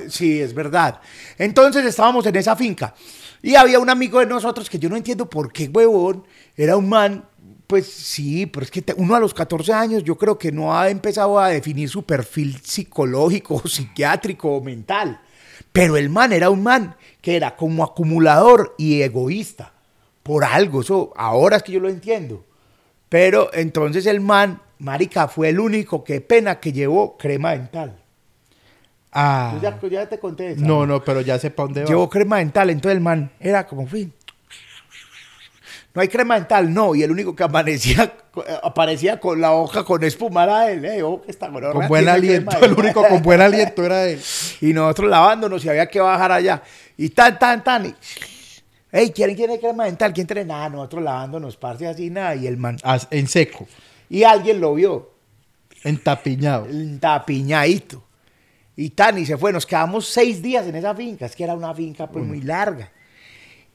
[0.08, 1.00] Sí, es verdad.
[1.38, 2.94] Entonces estábamos en esa finca.
[3.42, 6.24] Y había un amigo de nosotros que yo no entiendo por qué, huevón,
[6.56, 7.24] era un man.
[7.66, 10.88] Pues sí, pero es que uno a los 14 años yo creo que no ha
[10.88, 15.20] empezado a definir su perfil psicológico, psiquiátrico o mental.
[15.72, 19.72] Pero el man era un man que era como acumulador y egoísta.
[20.22, 22.44] Por algo, eso ahora es que yo lo entiendo.
[23.08, 27.96] Pero entonces el man, marica, fue el único, qué pena, que llevó crema dental.
[29.18, 29.52] Ah.
[29.54, 30.60] Yo ya, ya te conté esa.
[30.60, 31.86] No, no, pero ya sé para dónde va.
[31.88, 34.12] Llevó crema dental, entonces el man era como fin.
[35.94, 38.12] No hay crema dental, no, y el único que amanecía,
[38.62, 42.58] aparecía con la hoja con espuma era él, eh, ojo, que esta con buen aliento.
[42.62, 44.20] El único con buen aliento era él.
[44.60, 46.62] Y nosotros lavándonos y había que bajar allá.
[46.98, 47.86] Y tan, tan, tan.
[47.86, 47.94] Y,
[48.92, 50.12] hey, ¿quién tiene crema dental?
[50.12, 50.44] ¿Quién tiene?
[50.44, 52.34] Nada, nosotros lavándonos, parce, así, nada.
[52.36, 52.76] Y el man.
[53.10, 53.66] En seco,
[54.10, 55.10] Y alguien lo vio,
[55.84, 56.66] entapiñado.
[56.66, 58.02] el tapiñadito.
[58.76, 59.52] Y tan, y se fue.
[59.52, 61.26] Nos quedamos seis días en esa finca.
[61.26, 62.92] Es que era una finca pues muy larga.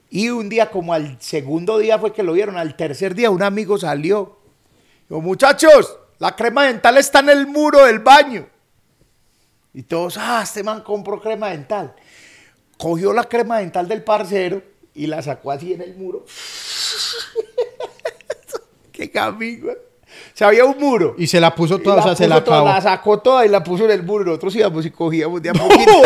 [0.09, 3.41] Y un día, como al segundo día fue que lo vieron, al tercer día un
[3.41, 4.37] amigo salió.
[5.09, 8.47] Dijo, muchachos, la crema dental está en el muro del baño.
[9.73, 11.95] Y todos, ah, este man compró crema dental.
[12.77, 14.61] Cogió la crema dental del parcero
[14.93, 16.25] y la sacó así en el muro.
[18.91, 19.71] Qué amigo.
[20.41, 21.13] Se había un muro.
[21.19, 23.63] Y se la puso toda, o sea, se la toda, la sacó toda y la
[23.63, 24.25] puso en el muro.
[24.25, 25.91] Nosotros íbamos y cogíamos de a poquito.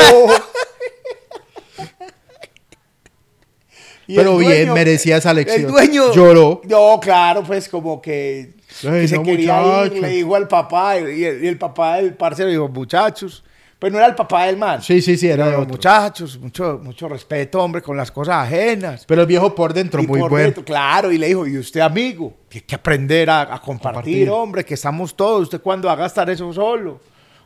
[4.08, 5.62] Pero el bien, merecía esa lección.
[5.62, 6.60] El dueño Lloró.
[6.65, 11.00] No, claro, pues como que, que Ay, se no, quería ir, le dijo al papá,
[11.00, 13.41] y el, y el papá del parcero dijo, muchachos,
[13.86, 14.82] pues no era el papá del man.
[14.82, 15.74] Sí, sí, sí, era Pero, otro.
[15.74, 19.06] muchachos, mucho, mucho respeto, hombre, con las cosas ajenas.
[19.06, 20.45] Pero el viejo por dentro, Y muy por bueno.
[20.45, 24.30] dentro, claro, y le dijo, y usted amigo, hay que aprender a, a compartir, Compartir.
[24.32, 25.43] hombre, que estamos todos.
[25.43, 27.00] ¿Usted cuándo va a gastar eso solo?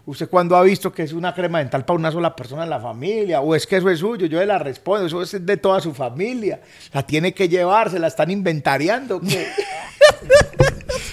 [0.09, 2.79] ¿Usted cuándo ha visto que es una crema dental para una sola persona en la
[2.79, 3.41] familia?
[3.41, 4.25] ¿O es que eso es suyo?
[4.25, 6.61] Yo le la respondo, eso es de toda su familia.
[6.91, 9.21] La tiene que llevar, se la están inventariando.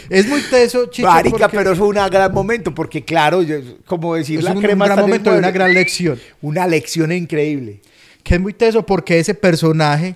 [0.09, 1.09] Es muy teso, chico.
[1.09, 4.63] Marica, porque pero fue un gran momento, porque claro, yo- como decir es la un,
[4.63, 6.19] crema un gran momento de una gran lección.
[6.41, 7.81] una lección increíble.
[8.23, 10.15] Que es muy teso porque ese personaje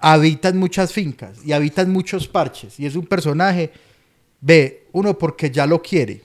[0.00, 2.78] habita en muchas fincas y habita en muchos parches.
[2.80, 3.70] Y es un personaje,
[4.40, 6.22] ve, uno porque ya lo quiere,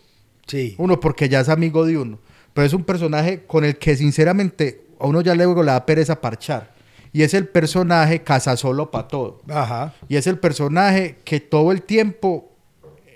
[0.48, 0.76] Sí.
[0.78, 2.20] uno porque ya es amigo de uno.
[2.54, 6.22] Pero es un personaje con el que sinceramente a uno ya luego le da pereza
[6.22, 6.74] parchar.
[7.12, 9.42] Y es el personaje casa solo para todo.
[9.50, 9.94] Ajá.
[10.08, 12.52] Y es el personaje que todo el tiempo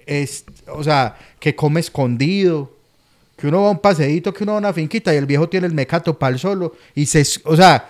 [0.06, 2.74] es, o sea, que come escondido,
[3.40, 5.48] que uno va a un paseíto, que uno va a una finquita y el viejo
[5.48, 7.90] tiene el mecato para el solo y se, o sea,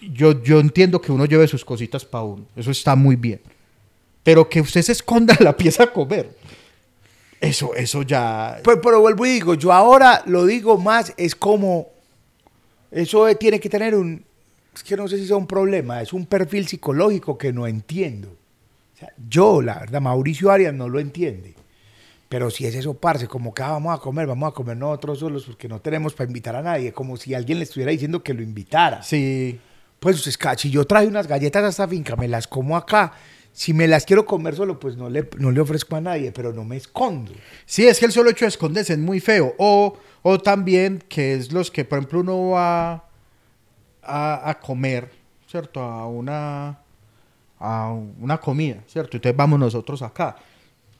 [0.00, 3.40] yo, yo entiendo que uno lleve sus cositas para uno, eso está muy bien.
[4.22, 6.36] Pero que usted se esconda en la pieza a comer,
[7.40, 8.60] eso, eso ya...
[8.64, 11.88] Pero, pero vuelvo y digo, yo ahora lo digo más, es como,
[12.90, 14.24] eso tiene que tener un,
[14.74, 18.28] es que no sé si sea un problema, es un perfil psicológico que no entiendo.
[18.28, 21.54] O sea, yo, la verdad, Mauricio Arias no lo entiende.
[22.28, 25.18] Pero si es eso, parce, como que ah, vamos a comer, vamos a comer nosotros
[25.18, 28.34] solos porque no tenemos para invitar a nadie, como si alguien le estuviera diciendo que
[28.34, 29.02] lo invitara.
[29.02, 29.58] Sí,
[29.98, 33.14] Pues es si yo traje unas galletas a esta finca, me las como acá.
[33.58, 36.52] Si me las quiero comer solo, pues no le, no le ofrezco a nadie, pero
[36.52, 37.32] no me escondo.
[37.66, 39.52] Sí, es que el solo hecho de esconderse es muy feo.
[39.58, 43.08] O, o también que es los que, por ejemplo, uno va
[44.00, 45.10] a, a comer,
[45.48, 45.80] ¿cierto?
[45.80, 46.78] A una,
[47.58, 49.16] a una comida, ¿cierto?
[49.16, 50.36] Entonces vamos nosotros acá.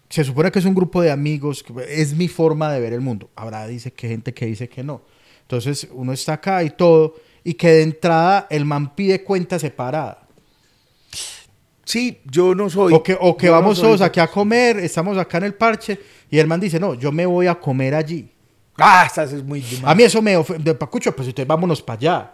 [0.09, 3.31] Se supone que es un grupo de amigos, es mi forma de ver el mundo.
[3.37, 5.03] Habrá dice que gente que dice que no.
[5.43, 10.27] Entonces uno está acá y todo, y que de entrada el man pide cuenta separada.
[11.89, 12.93] Sí, yo no soy.
[12.93, 15.99] O que, o que no vamos todos aquí a comer, estamos acá en el parche,
[16.31, 18.31] y el man dice, no, yo me voy a comer allí.
[18.77, 19.65] Ah, estás es muy.
[19.85, 22.33] A mí eso me ofende, Pacucho, pues entonces vámonos para allá.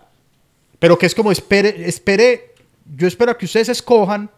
[0.81, 2.55] Pero que es como, espere, espere,
[2.97, 4.29] yo espero a que ustedes escojan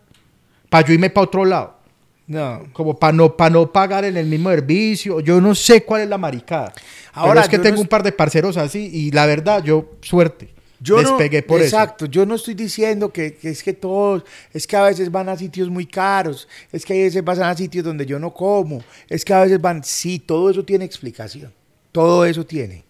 [0.69, 1.79] para yo irme para otro lado.
[2.27, 2.65] No.
[2.75, 5.21] Como para no, pa no pagar en el mismo servicio.
[5.21, 6.75] Yo no sé cuál es la maricada.
[7.15, 9.93] Ahora Ahora, es que tengo no un par de parceros así y la verdad, yo,
[10.03, 10.56] suerte.
[10.87, 14.67] Yo no- despegué por exacto, yo no estoy diciendo que, que es que todos, es
[14.67, 17.85] que a veces van a sitios muy caros, es que a veces van a sitios
[17.85, 21.53] donde yo no como, es que a veces van, sí, todo eso tiene explicación,
[21.93, 22.85] todo eso tiene.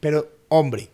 [0.00, 0.90] Pero, hombre, eso.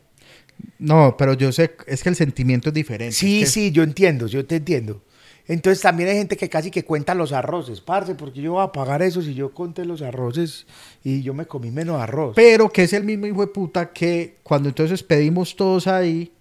[0.78, 3.14] No, pero yo sé, es que el sentimiento es diferente.
[3.14, 5.02] sí, es que- sí, yo entiendo, yo te entiendo.
[5.48, 8.72] Entonces también hay gente que casi que cuenta los arroces, parce, porque yo voy a
[8.72, 10.66] pagar eso si yo conté los arroces
[11.04, 12.32] y yo me comí menos arroz.
[12.34, 16.32] Pero que es el mismo hijo de puta que cuando entonces pedimos todos ahí,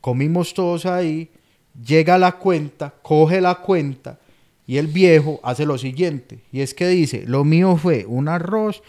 [0.00, 1.30] comimos todos ahí,
[1.86, 4.18] llega la cuenta, coge la cuenta
[4.66, 6.40] y el viejo hace lo siguiente.
[6.50, 8.82] Y es que dice, lo mío fue un arroz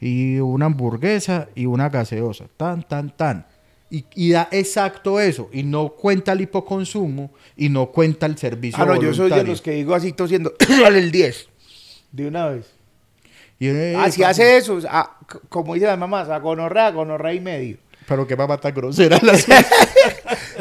[0.00, 2.46] y una hamburguesa y una gaseosa.
[2.56, 3.46] Tan, tan, tan.
[3.90, 5.48] Y, y da exacto eso.
[5.52, 9.30] Y no cuenta el hipoconsumo y no cuenta el servicio Ah, no, yo soy de
[9.30, 9.52] voluntario.
[9.52, 11.48] los que digo así tosiendo, dale el 10,
[12.12, 12.66] de una vez.
[13.58, 15.18] Y, eh, Ah, si hace eso, ah,
[15.48, 17.78] como dicen las mamás, a gonorrea, gonorrea y medio.
[18.08, 19.18] Pero que mamá tan grosera.
[19.22, 19.46] las-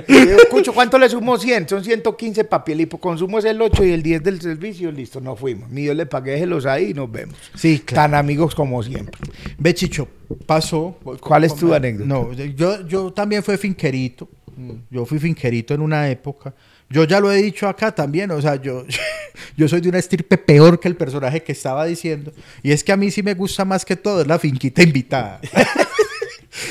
[0.08, 1.70] Y yo, Escucho, ¿cuánto le sumo 100?
[1.70, 5.36] Son 115 papi, el hipoconsumo es el 8 y el 10 del servicio, listo, no
[5.36, 5.70] fuimos.
[5.70, 7.36] Ni yo le pagué, déjelos ahí y nos vemos.
[7.56, 8.12] Sí, claro.
[8.12, 9.20] Tan amigos como siempre.
[9.58, 10.08] Ve, Chicho,
[10.46, 10.98] pasó.
[11.22, 12.08] ¿Cuál es tu anécdota?
[12.08, 14.28] No, yo, yo también fui finquerito.
[14.90, 16.54] Yo fui finquerito en una época.
[16.90, 18.86] Yo ya lo he dicho acá también, o sea, yo,
[19.58, 22.32] yo soy de una estirpe peor que el personaje que estaba diciendo.
[22.62, 25.40] Y es que a mí sí me gusta más que todo, es la finquita invitada.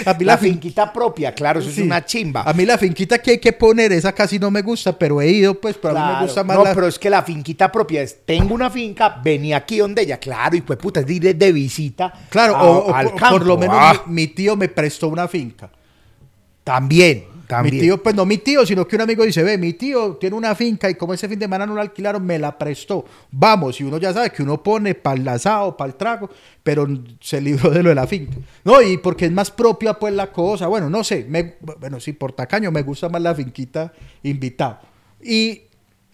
[0.07, 1.80] a mí La, la, fin- finquita propia, claro, eso sí.
[1.80, 2.42] es una chimba.
[2.42, 5.28] A mí la finquita que hay que poner, esa casi no me gusta, pero he
[5.28, 6.74] ido, pues, pero a mí me gusta más no, la...
[6.74, 10.57] pero es que la finquita propia es, tengo una finca, vení aquí donde ella, claro,
[10.57, 13.38] y pues puta, es de visita Claro, a- o, al por, campo.
[13.38, 15.70] por lo menos Ah, mi, mi tío me prestó una finca.
[16.62, 17.74] También, También.
[17.74, 20.37] Mi tío, pues no mi tío, sino que un amigo dice, ve, mi tío tiene
[20.37, 23.04] una finca y como ese fin de semana no la alquilaron, me la prestó.
[23.30, 26.30] Vamos, y uno ya sabe que uno pone para el asado, para el trago,
[26.62, 26.87] pero
[27.20, 28.37] se libró de lo de la finca.
[28.64, 32.12] No, y porque es más propia pues la cosa, bueno, no sé, me, bueno, sí,
[32.12, 34.78] por tacaño me gusta más la finquita invitado.
[35.22, 35.62] Y,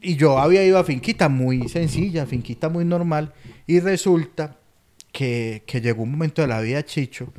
[0.01, 3.33] y yo había ido a finquita muy sencilla, finquita muy normal,
[3.67, 4.57] y resulta
[5.13, 7.33] que, que llegó un momento de la vida, Chicho,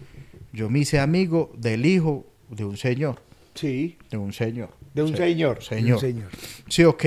[0.54, 3.31] yo me hice amigo del hijo de un señor.
[3.54, 3.98] Sí.
[4.10, 4.70] De un señor.
[4.94, 5.64] De un Se- señor.
[5.64, 5.86] Señor.
[5.88, 6.30] De un señor.
[6.70, 7.06] Sí, ok.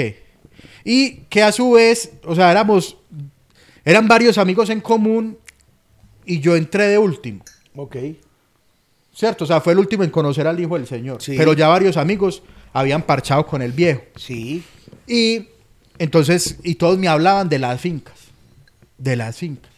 [0.84, 2.96] Y que a su vez, o sea, éramos,
[3.84, 5.38] eran varios amigos en común
[6.24, 7.44] y yo entré de último,
[7.76, 7.96] Ok.
[9.14, 9.44] ¿cierto?
[9.44, 11.22] O sea, fue el último en conocer al hijo del señor.
[11.22, 11.34] Sí.
[11.36, 14.02] Pero ya varios amigos habían parchado con el viejo.
[14.16, 14.62] Sí.
[15.06, 15.48] Y
[15.98, 18.18] entonces, y todos me hablaban de las fincas,
[18.98, 19.70] de las fincas.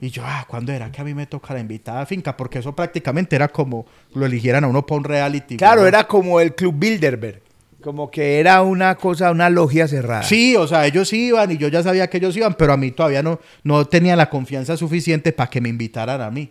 [0.00, 2.36] Y yo, ah, ¿cuándo era que a mí me toca la invitada a finca?
[2.36, 5.56] Porque eso prácticamente era como lo eligieran a uno para un reality.
[5.56, 7.42] Claro, era como el Club Bilderberg.
[7.82, 10.22] Como que era una cosa, una logia cerrada.
[10.24, 12.90] Sí, o sea, ellos iban y yo ya sabía que ellos iban, pero a mí
[12.90, 16.50] todavía no, no tenía la confianza suficiente para que me invitaran a mí.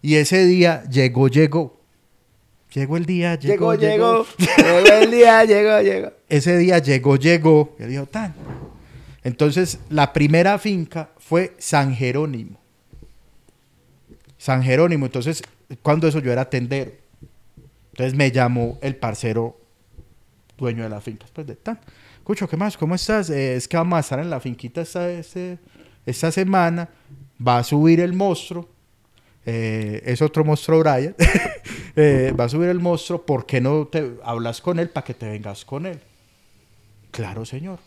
[0.00, 1.78] Y ese día llegó, llegó.
[2.72, 4.26] Llegó el día, Llegó, llegó, llegó.
[4.56, 6.12] Llegó el día, llegó, llegó.
[6.28, 7.76] Ese día llegó, llegó.
[7.78, 8.34] Yo dijo, tan.
[9.28, 12.58] Entonces, la primera finca fue San Jerónimo.
[14.38, 15.04] San Jerónimo.
[15.06, 15.42] Entonces,
[15.82, 16.92] cuando eso yo era tendero.
[17.92, 19.60] Entonces me llamó el parcero
[20.56, 21.24] dueño de la finca.
[21.26, 21.78] Después de tan.
[22.24, 22.76] Cucho, ¿qué más?
[22.78, 23.28] ¿Cómo estás?
[23.30, 25.58] Eh, es que vamos a estar en la finquita esta, este-
[26.06, 26.88] esta semana.
[27.46, 28.66] Va a subir el monstruo.
[29.44, 31.14] Eh, es otro monstruo, Brian.
[32.00, 33.26] Eh, va a subir el monstruo.
[33.26, 35.98] ¿Por qué no te hablas con él para que te vengas con él?
[37.10, 37.80] Claro, señor.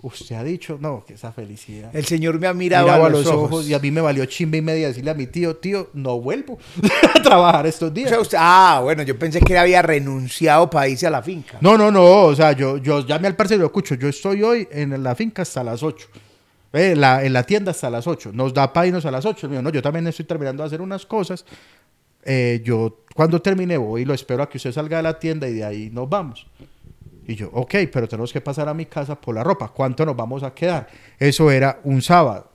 [0.00, 1.90] Usted ha dicho, no, que esa felicidad.
[1.94, 3.66] El señor me ha mirado Miraba a los ojos.
[3.68, 6.56] y a mí me valió chimba y media decirle a mi tío, tío, no vuelvo
[7.16, 8.10] a trabajar estos O días.
[8.10, 11.58] sea, usted- ah, bueno, yo pensé que él había renunciado para irse a la finca.
[11.60, 15.02] No, no, no, o sea, yo, yo llamé al parcero, escucho, yo estoy hoy en
[15.02, 16.06] la finca hasta las 8.
[16.72, 18.30] Eh, la- en la tienda hasta las 8.
[18.32, 19.48] Nos da para irnos a las 8.
[19.48, 21.44] Mío, no, yo también estoy terminando de hacer unas cosas.
[22.24, 25.48] Eh, yo, cuando termine, voy y lo espero a que usted salga de la tienda
[25.48, 26.46] y de ahí nos vamos.
[27.28, 29.68] Y yo, ok, pero tenemos que pasar a mi casa por la ropa.
[29.68, 30.88] ¿Cuánto nos vamos a quedar?
[31.18, 32.50] Eso era un sábado.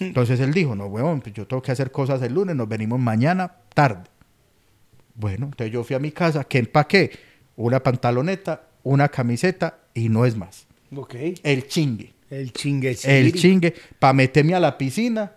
[0.00, 2.98] Entonces él dijo, no, huevón, pues yo tengo que hacer cosas el lunes, nos venimos
[2.98, 4.10] mañana tarde.
[5.14, 7.12] Bueno, entonces yo fui a mi casa, que empaqué
[7.54, 10.66] una pantaloneta, una camiseta y no es más.
[10.96, 11.14] Ok.
[11.44, 12.12] El chingue.
[12.30, 12.96] El chingue.
[13.04, 15.30] El chingue para meterme a la piscina,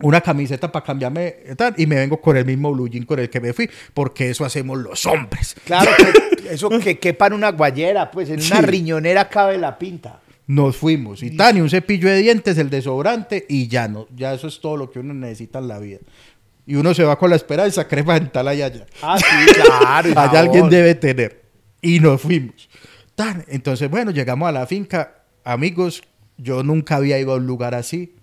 [0.00, 3.30] una camiseta para cambiarme tal, y me vengo con el mismo blue jean con el
[3.30, 5.54] que me fui, porque eso hacemos los hombres.
[5.64, 8.66] Claro, que eso que quepa en una guayera, pues en una Sí.
[8.66, 10.20] riñonera cabe la pinta.
[10.46, 11.22] Nos fuimos.
[11.22, 14.06] Y tan, y un cepillo de dientes, el desodorante, y ya no.
[14.14, 16.00] Ya eso es todo lo que uno necesita en la vida.
[16.66, 18.66] Y uno se va con la esperanza, crema dental allá.
[18.66, 18.86] allá.
[19.00, 20.10] Ah, sí, claro.
[20.20, 21.42] Allá alguien debe tener.
[21.80, 22.68] Y nos fuimos.
[23.14, 25.22] Tan, entonces, bueno, llegamos a la finca.
[25.44, 26.02] Amigos,
[26.36, 28.14] yo nunca había ido a un lugar así.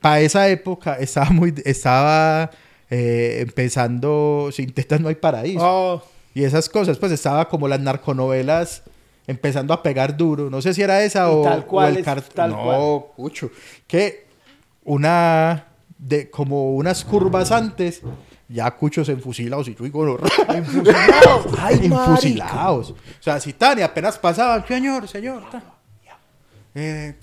[0.00, 2.50] Para esa época estaba muy, estaba
[2.90, 5.60] eh, empezando, sin tetas no hay paraíso.
[5.62, 6.02] Oh,
[6.34, 8.82] Y esas cosas, pues estaba como las narconovelas
[9.26, 10.50] empezando a pegar duro.
[10.50, 13.50] No sé si era esa o, tal cual o el es, cart- tal No, cucho.
[13.86, 14.26] Que
[14.84, 15.64] una
[15.98, 18.02] de como unas curvas antes,
[18.48, 20.18] ya cuchos enfusilados y yo digo,
[20.48, 21.46] enfusilados.
[21.58, 22.90] Ay, enfusilados.
[22.90, 25.62] O sea, si tan y apenas pasaban, señor, señor, tan.
[26.74, 27.14] Eh,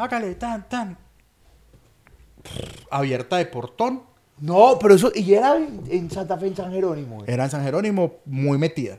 [0.00, 0.98] hágale, tan, tan.
[2.90, 4.02] Abierta de portón.
[4.40, 7.22] No, pero eso, y era en, en Santa Fe, en San Jerónimo.
[7.22, 7.26] eh.
[7.28, 8.98] Era en San Jerónimo muy metida.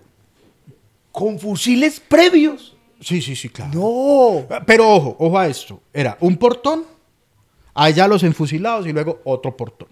[1.11, 2.75] Con fusiles previos.
[3.01, 3.71] Sí, sí, sí, claro.
[3.73, 4.47] No.
[4.65, 5.81] Pero ojo, ojo a esto.
[5.93, 6.85] Era un portón,
[7.73, 9.89] allá los enfusilados y luego otro portón.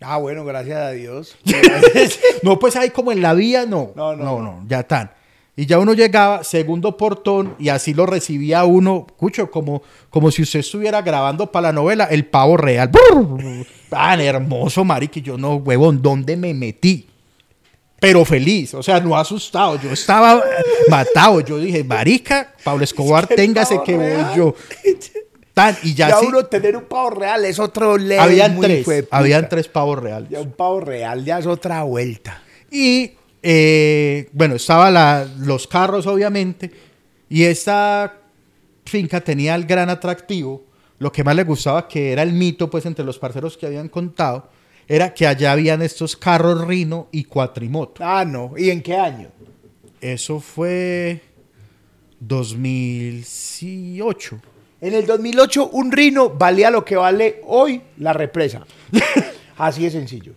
[0.00, 1.36] Ah, bueno, gracias a Dios.
[2.44, 3.90] No, pues ahí como en la vía, no.
[3.96, 4.24] No, no.
[4.24, 5.10] No, no, ya están.
[5.58, 10.42] Y ya uno llegaba, segundo portón, y así lo recibía uno, escucho, como, como si
[10.42, 12.92] usted estuviera grabando para la novela El Pavo Real.
[13.90, 17.08] Tan hermoso, marica, yo no, huevón, ¿dónde me metí?
[17.98, 19.80] Pero feliz, o sea, no asustado.
[19.80, 21.40] Yo estaba eh, matado.
[21.40, 24.54] Yo dije, marica, Pablo Escobar, Es que téngase que voy yo.
[25.54, 28.86] Tan, y ya, Ya, sí, uno tener un pavo real es otro level habían tres,
[29.10, 30.30] habían tres pavos reales.
[30.30, 32.44] Ya un pavo real ya es otra vuelta.
[32.70, 33.10] Y
[33.42, 36.70] eh, bueno, estaban los carros, obviamente.
[37.28, 38.16] Y esta
[38.84, 40.64] finca tenía el gran atractivo.
[40.98, 43.88] Lo que más le gustaba, que era el mito, pues, entre los parceros que habían
[43.88, 44.50] contado,
[44.88, 48.02] era que allá habían estos carros Rino y Cuatrimoto.
[48.04, 48.54] Ah, no.
[48.56, 49.28] ¿Y en qué año?
[50.00, 51.20] Eso fue
[52.20, 54.40] 2008.
[54.80, 58.66] En el 2008 un Rino valía lo que vale hoy la represa.
[59.56, 60.32] Así de sencillo.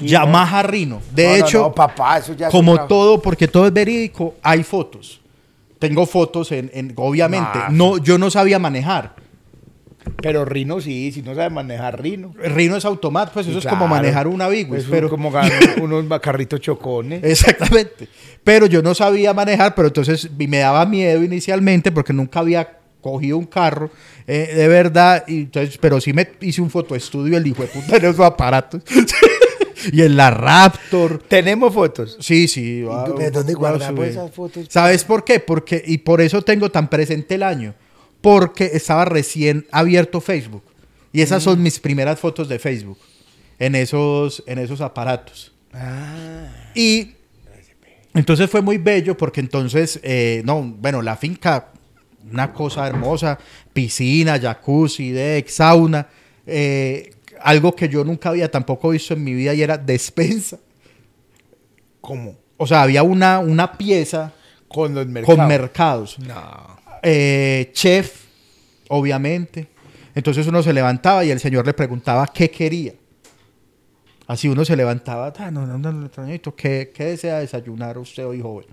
[0.00, 1.00] Yamaha Rino.
[1.14, 4.62] De No, no, hecho, no, papá, eso ya como todo, porque todo es verídico, hay
[4.62, 5.20] fotos.
[5.78, 7.50] Tengo fotos en, en- obviamente.
[7.54, 7.68] Ah.
[7.70, 9.14] No, yo no sabía manejar.
[10.22, 12.32] Pero Rino sí, si no sabe manejar Rino.
[12.42, 15.30] Rino es automático, pues eso es como manejar una Big Es un- pero como
[15.82, 17.22] unos carritos chocones.
[17.22, 18.08] Exactamente.
[18.42, 23.36] Pero yo no sabía manejar, pero entonces me daba miedo inicialmente porque nunca había cogido
[23.38, 23.90] un carro
[24.26, 25.24] eh, de verdad.
[25.28, 28.82] Y entonces, pero sí me hice un fotoestudio el hijo de puta en esos aparatos.
[29.92, 31.22] y en la Raptor.
[31.28, 32.16] Tenemos fotos.
[32.20, 32.80] Sí, sí.
[33.18, 34.66] ¿De dónde guardamos esas fotos?
[34.68, 35.40] ¿Sabes por qué?
[35.40, 37.74] Porque, y por eso tengo tan presente el año.
[38.20, 40.62] Porque estaba recién abierto Facebook.
[41.12, 41.44] Y esas Mm.
[41.44, 42.98] son mis primeras fotos de Facebook.
[43.58, 45.52] En esos, en esos aparatos.
[45.72, 46.46] Ah.
[46.74, 47.12] Y
[48.14, 51.72] entonces fue muy bello porque entonces, eh, no, bueno, la finca,
[52.30, 53.38] una cosa hermosa,
[53.72, 56.08] piscina, jacuzzi, deck, sauna,
[56.46, 57.10] eh,
[57.42, 60.58] algo que yo nunca había tampoco visto en mi vida y era despensa.
[62.00, 62.36] ¿Cómo?
[62.56, 64.32] O sea, había una, una pieza
[64.68, 65.36] Con los mercados.
[65.38, 66.18] con mercados.
[66.18, 66.78] No.
[67.02, 68.24] Eh, chef,
[68.88, 69.68] obviamente.
[70.14, 72.94] Entonces uno se levantaba y el señor le preguntaba qué quería.
[74.26, 76.10] Así uno se levantaba, "Ah, no, no, no, no,
[76.56, 78.66] ¿qué, ¿qué desea desayunar usted hoy joven?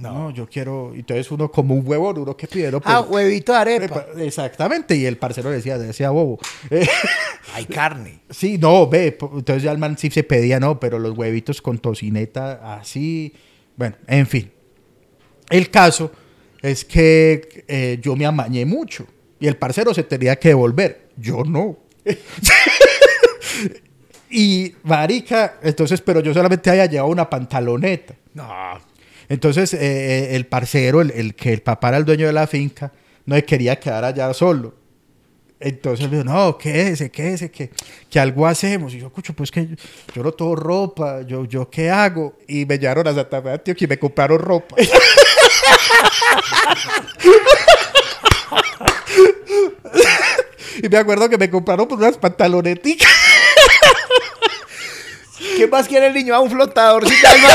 [0.00, 0.14] No.
[0.14, 0.30] No.
[0.30, 0.92] yo quiero.
[0.94, 3.84] Entonces uno como un huevón, uno que pide, Ah, pues, huevito de arepa.
[3.84, 4.96] epa, Exactamente.
[4.96, 6.38] Y el parcero decía, decía bobo.
[7.54, 8.20] Hay carne.
[8.30, 9.16] sí, no, ve.
[9.20, 13.34] Entonces ya el man sí se pedía, no, pero los huevitos con tocineta así.
[13.76, 14.50] Bueno, en fin.
[15.48, 16.12] El caso
[16.62, 19.06] es que eh, yo me amañé mucho
[19.40, 21.08] y el parcero se tenía que devolver.
[21.16, 21.78] Yo no.
[24.30, 28.14] y marica, entonces, pero yo solamente había llevado una pantaloneta.
[28.34, 28.78] No.
[29.30, 32.92] Entonces, eh, el parcero, el, el que el papá era el dueño de la finca,
[33.26, 34.74] no se quería quedar allá solo.
[35.60, 37.70] Entonces me dijo, no, quédese, quédese, que,
[38.08, 38.92] que algo hacemos.
[38.92, 39.68] Y yo, escucho, pues que
[40.14, 42.38] yo, no tengo ropa, yo, yo qué hago.
[42.48, 44.74] Y me llevaron a Santa Fe Antioquia y me compraron ropa.
[50.82, 53.08] y me acuerdo que me compraron pues, unas pantaloneticas.
[55.56, 56.34] ¿Qué más quiere el niño?
[56.34, 57.48] A un flotador sin alma.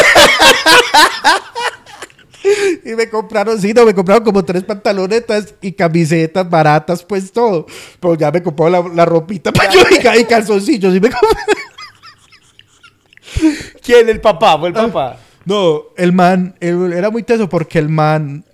[2.86, 7.66] Y me compraron, sí, no, me compraron como tres pantalonetas y camisetas baratas, pues todo.
[8.00, 10.96] Pero ya me compraron la, la ropita para yo y, y calzoncillos.
[10.96, 11.56] Y me compraron-
[13.82, 14.10] ¿Quién?
[14.10, 15.18] El papá, fue el papá.
[15.46, 18.46] No, el man, era muy teso porque el man,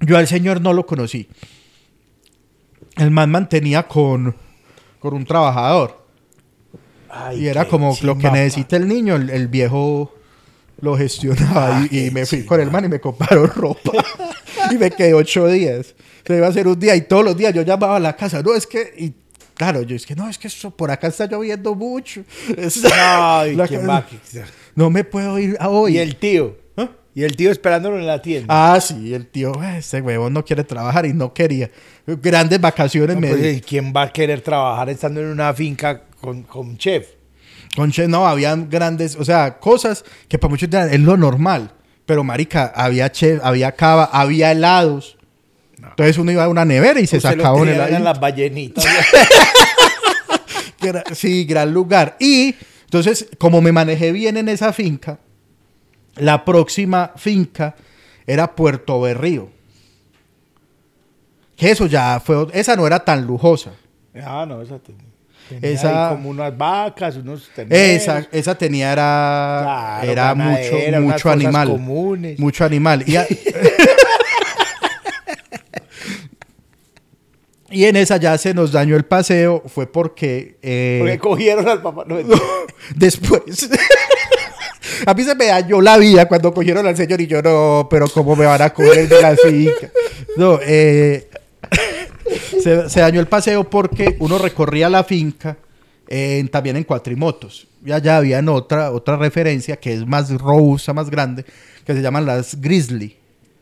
[0.00, 1.28] yo al señor no lo conocí.
[2.96, 4.34] El man mantenía con,
[4.98, 6.04] con un trabajador.
[7.10, 10.14] Ay, y era como lo que necesita el niño, el, el viejo
[10.80, 11.78] lo gestionaba.
[11.78, 13.92] Ah, y, me fui con el man y me compraron ropa.
[14.70, 15.94] y me quedé ocho días.
[16.26, 18.42] Se iba a hacer un día y todos los días yo llamaba a la casa.
[18.42, 18.92] No, es que...
[18.96, 19.12] Y,
[19.54, 22.22] Claro, yo es que no, es que eso por acá está lloviendo mucho.
[22.94, 23.90] Ay, La ¿quién casa-
[24.40, 24.46] va?
[24.76, 25.96] No me puedo ir a hoy.
[25.96, 26.56] Y el tío.
[26.76, 26.88] ¿Ah?
[27.12, 28.46] Y el tío esperándolo en la tienda.
[28.74, 31.68] Ah, sí, el tío, "Eh, ese huevón no quiere trabajar y no quería.
[32.06, 33.48] Grandes vacaciones No, me pues, di.
[33.48, 37.08] ¿y ¿Quién va a querer trabajar estando en una finca con, con chef?
[37.76, 41.72] Con Che, no, habían grandes, o sea, cosas que para muchos es lo normal.
[42.06, 45.18] Pero, marica, había chef, había cava, había helados.
[45.76, 47.88] Entonces uno iba a una nevera y se sacaba un helado.
[47.88, 48.84] eran las ballenitas.
[51.12, 52.16] Sí, gran lugar.
[52.20, 52.54] Y
[52.84, 55.18] entonces, como me manejé bien en esa finca,
[56.14, 57.74] la próxima finca
[58.26, 59.50] era Puerto Berrío.
[61.56, 63.72] Que eso ya fue, esa no era tan lujosa.
[64.24, 65.02] ah, no, esa tenía.
[65.48, 68.28] Tenía Esa- como unas vacas, unos Esa, terneros.
[68.32, 71.68] esa tenía era, Claro, era mucho, mucho animal.
[71.68, 72.38] comunes.
[72.38, 73.02] Mucho animal.
[73.06, 73.26] Y, a-
[77.70, 81.82] y en esa ya se nos dañó el paseo, fue porque, eh, Porque cogieron al
[81.82, 82.04] papá.
[82.06, 82.16] No,
[82.96, 83.42] después.
[85.06, 88.08] a mí se me dañó la vida cuando cogieron al señor y yo no, pero
[88.08, 89.90] ¿cómo me van a coger de la finca?
[90.36, 91.27] No, eh,
[92.62, 95.56] se, se dañó el paseo porque uno recorría la finca
[96.08, 97.66] en- también en cuatrimotos.
[97.84, 101.44] Y allá habían otra, otra referencia que es más robusta, más grande,
[101.84, 103.16] que se llaman las Grizzly.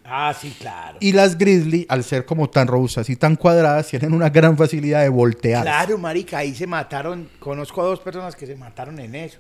[0.04, 0.96] ah, sí, claro.
[1.00, 5.02] Y las Grizzly, al ser como tan robustas y tan cuadradas, tienen una gran facilidad
[5.02, 5.62] de voltear.
[5.64, 7.28] Claro, marica, ahí se mataron.
[7.38, 9.38] Conozco a dos personas que se mataron en eso.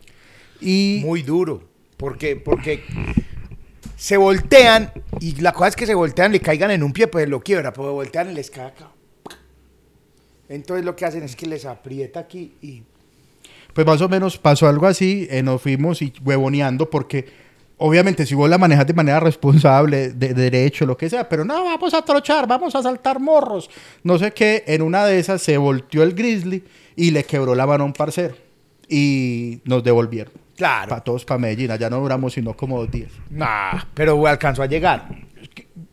[0.60, 1.62] Y Muy duro.
[1.96, 2.82] Porque, porque
[3.96, 7.28] se voltean y la cosa es que se voltean, le caigan en un pie, pues
[7.28, 8.88] lo quiebra, pero voltean y les cae acá.
[10.48, 12.82] Entonces lo que hacen es que les aprieta aquí y
[13.74, 17.26] Pues más o menos pasó algo así, eh, nos fuimos y huevoneando porque
[17.78, 21.44] obviamente si vos la manejas de manera responsable, de, de derecho, lo que sea, pero
[21.44, 23.68] no, vamos a trochar, vamos a saltar morros,
[24.02, 27.66] no sé qué, en una de esas se volteó el grizzly y le quebró la
[27.66, 28.34] mano a un parcero.
[28.88, 30.32] y nos devolvieron.
[30.56, 30.88] Claro.
[30.88, 31.70] Para todos para Medellín.
[31.70, 33.10] Allá no duramos sino como dos días.
[33.28, 35.08] Nah, pero alcanzó a llegar.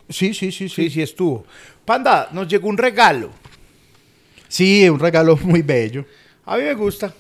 [0.08, 0.84] Sí, sí, sí, sí.
[0.84, 1.44] Sí, sí estuvo.
[1.84, 3.30] Panda, nos llegó un regalo.
[4.54, 6.06] Sí, un regalo muy bello.
[6.46, 7.12] A mí me gusta.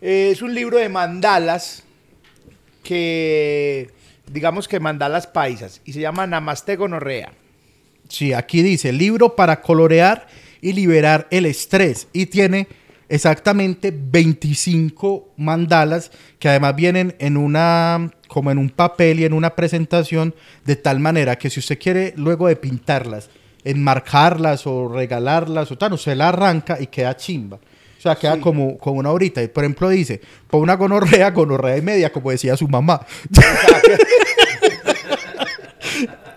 [0.00, 1.82] Eh, es un libro de mandalas
[2.84, 3.90] que,
[4.30, 7.32] digamos que mandalas paisas, y se llama Namaste Gonorrea.
[8.08, 10.28] Sí, aquí dice, libro para colorear
[10.60, 12.06] y liberar el estrés.
[12.12, 12.68] Y tiene
[13.08, 19.56] exactamente 25 mandalas que además vienen en una, como en un papel y en una
[19.56, 20.32] presentación,
[20.64, 23.30] de tal manera que si usted quiere luego de pintarlas,
[23.64, 27.56] enmarcarlas o regalarlas o tal, usted la arranca y queda chimba.
[27.56, 28.40] O sea, queda Sí.
[28.40, 29.42] como, como una horita.
[29.42, 33.00] Y por ejemplo dice, por una gonorrea, gonorrea y media, como decía su mamá.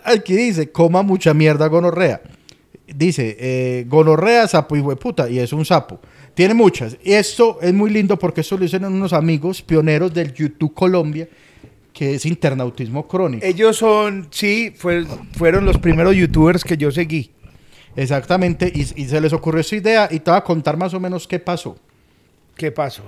[0.04, 2.22] Aquí dice, coma mucha mierda gonorrea.
[2.88, 6.00] Dice, eh, gonorrea, sapo y puta, y es un sapo.
[6.34, 6.96] Tiene muchas.
[7.04, 11.28] Y esto es muy lindo porque esto lo hicieron unos amigos pioneros del YouTube Colombia,
[11.98, 13.44] que es internautismo crónico.
[13.46, 17.32] Ellos son, sí, fue- fueron los primeros youtubers que yo seguí.
[17.96, 21.00] Exactamente, y, y se les ocurrió esa idea y te voy a contar más o
[21.00, 21.76] menos qué pasó.
[22.56, 23.02] ¿Qué pasó?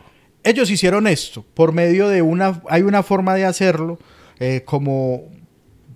[0.43, 3.99] Ellos hicieron esto por medio de una, hay una forma de hacerlo,
[4.39, 5.25] eh, como,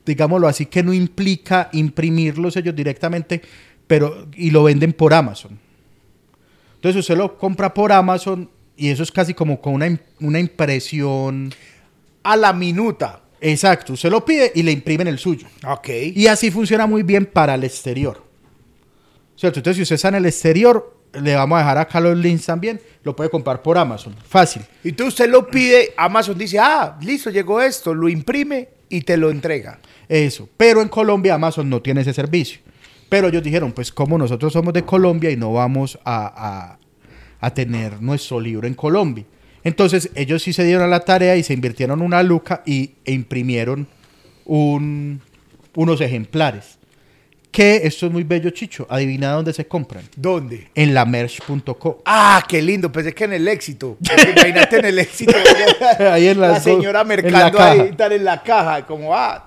[0.06, 3.41] digámoslo así, que no implica imprimirlos ellos directamente,
[3.88, 5.58] pero, y lo venden por Amazon.
[6.76, 11.52] Entonces usted lo compra por Amazon y eso es casi como con una, una impresión.
[12.24, 13.22] A la minuta.
[13.42, 15.48] Exacto, usted lo pide y le imprimen el suyo.
[15.68, 15.90] Ok.
[16.16, 18.24] Y así funciona muy bien para el exterior.
[19.36, 19.60] ¿Cierto?
[19.60, 22.80] Entonces, si usted está en el exterior, le vamos a dejar acá los links también.
[23.04, 24.16] Lo puede comprar por Amazon.
[24.28, 24.62] Fácil.
[24.84, 29.18] Y tú usted lo pide, Amazon dice, ah, listo, llegó esto, lo imprime y te
[29.18, 29.80] lo entrega.
[30.08, 30.48] Eso.
[30.56, 32.60] Pero en Colombia Amazon no tiene ese servicio.
[33.10, 36.26] Pero ellos dijeron, pues como nosotros somos de Colombia y no vamos a,
[36.72, 36.80] a-
[37.46, 39.26] a tener nuestro libro en Colombia.
[39.64, 43.11] Entonces ellos sí se dieron a la tarea y se invirtieron una luca y, e
[43.14, 43.88] imprimieron
[44.45, 45.22] un-
[45.76, 46.78] unos ejemplares.
[47.51, 48.88] Que esto es muy bello, Chicho.
[48.89, 50.03] Adivina dónde se compran.
[50.18, 50.70] ¿Dónde?
[50.74, 52.01] En la merch.co.
[52.03, 53.97] Ah, qué lindo, pensé que en el éxito.
[54.01, 55.34] Imagínate en el éxito.
[55.99, 59.45] Ahí en la dos- señora en la mercando ahí, tal en la caja, como, ah,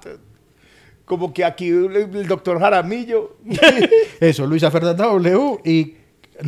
[1.04, 3.38] como que aquí el, doctor Jaramillo.
[4.20, 5.96] Eso, Luisa Fernanda W y y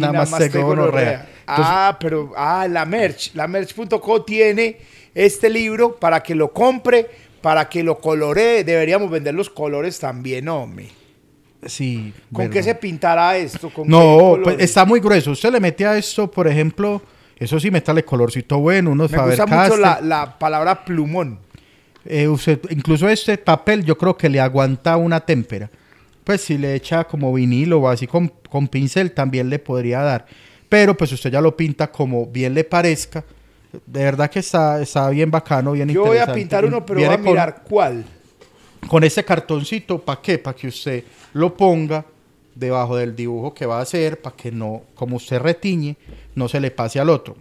[0.01, 1.27] nada más te gonorrea.
[1.51, 3.35] Ah, pero, ah, la merch.
[3.35, 4.79] La merch.co tiene
[5.15, 7.07] este libro para que lo compre,
[7.41, 8.65] para que lo coloree.
[8.65, 10.89] Deberíamos vender los colores también, hombre.
[11.67, 12.13] sí.
[12.33, 12.53] ¿Con verdad.
[12.53, 13.71] qué se pintará esto?
[13.71, 15.31] ¿Con qué No, pues está muy grueso.
[15.33, 17.03] Usted le mete a esto, por ejemplo,
[17.37, 21.39] eso sí, métale colorcito bueno, unos Me gusta mucho la, la palabra plumón.
[22.05, 25.71] Eh, usted- incluso este papel yo creo que le aguanta una témpera.
[26.25, 30.27] Pues si le echa como vinilo o así con, con pincel también le podría dar.
[30.69, 33.25] Pero pues usted ya lo pinta como bien le parezca.
[33.87, 36.41] De verdad que está, está bien bacano, bien Yo voy a interesante.
[36.41, 38.05] pintar uno, pero voy a con- mirar cuál.
[38.89, 40.39] con ese cartoncito, ¿para qué?
[40.39, 41.05] Para que usted
[41.35, 42.05] lo ponga
[42.55, 45.97] debajo del dibujo que va a hacer, para que no, como usted retiñe,
[46.35, 47.37] no se le pase al otro.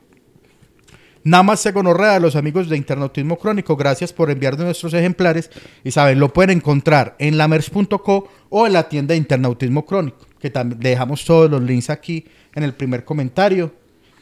[1.24, 3.76] Nada más se gonorrea a los amigos de Internautismo Crónico.
[3.76, 5.50] Gracias por enviarnos nuestros ejemplares.
[5.84, 10.50] Y saben, lo pueden encontrar en lamers.co o en la tienda de Internautismo Crónico, que
[10.50, 12.26] también dejamos todos los links aquí
[12.58, 13.72] en el primer comentario.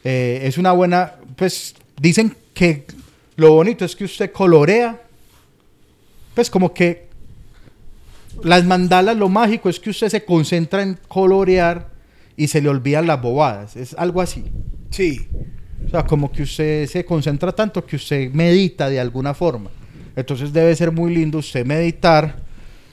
[0.04, 2.86] Eh, es una buena, pues dicen que
[3.38, 5.02] lo bonito es que usted colorea,
[6.34, 7.08] pues como que
[8.44, 11.90] las mandalas, lo mágico es que usted se concentra en colorear
[12.36, 13.78] y se le olvidan las bobadas.
[13.78, 14.44] Es algo así.
[14.90, 15.28] Sí.
[15.86, 19.70] O sea, como que usted se concentra tanto que usted medita de alguna forma.
[20.14, 22.36] Entonces debe ser muy lindo usted meditar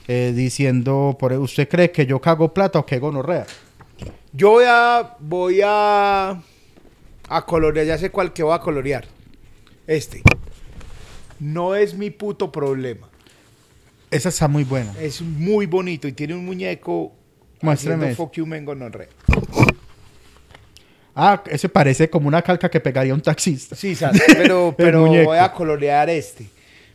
[0.07, 3.45] eh, diciendo, por, ¿usted cree que yo cago plata o que gonorrea?
[4.33, 5.15] Yo voy a.
[5.19, 6.41] Voy a.
[7.29, 7.85] A colorear.
[7.85, 9.05] Ya sé cuál que voy a colorear.
[9.85, 10.23] Este.
[11.39, 13.07] No es mi puto problema.
[14.09, 14.93] Esa está muy buena.
[14.99, 17.13] Es muy bonito y tiene un muñeco.
[17.61, 19.07] Muéstrame fuck you, men, gonorrea.
[21.15, 23.75] Ah, ese parece como una calca que pegaría un taxista.
[23.75, 24.21] Sí, ¿sabes?
[24.37, 26.45] pero, pero voy a colorear este.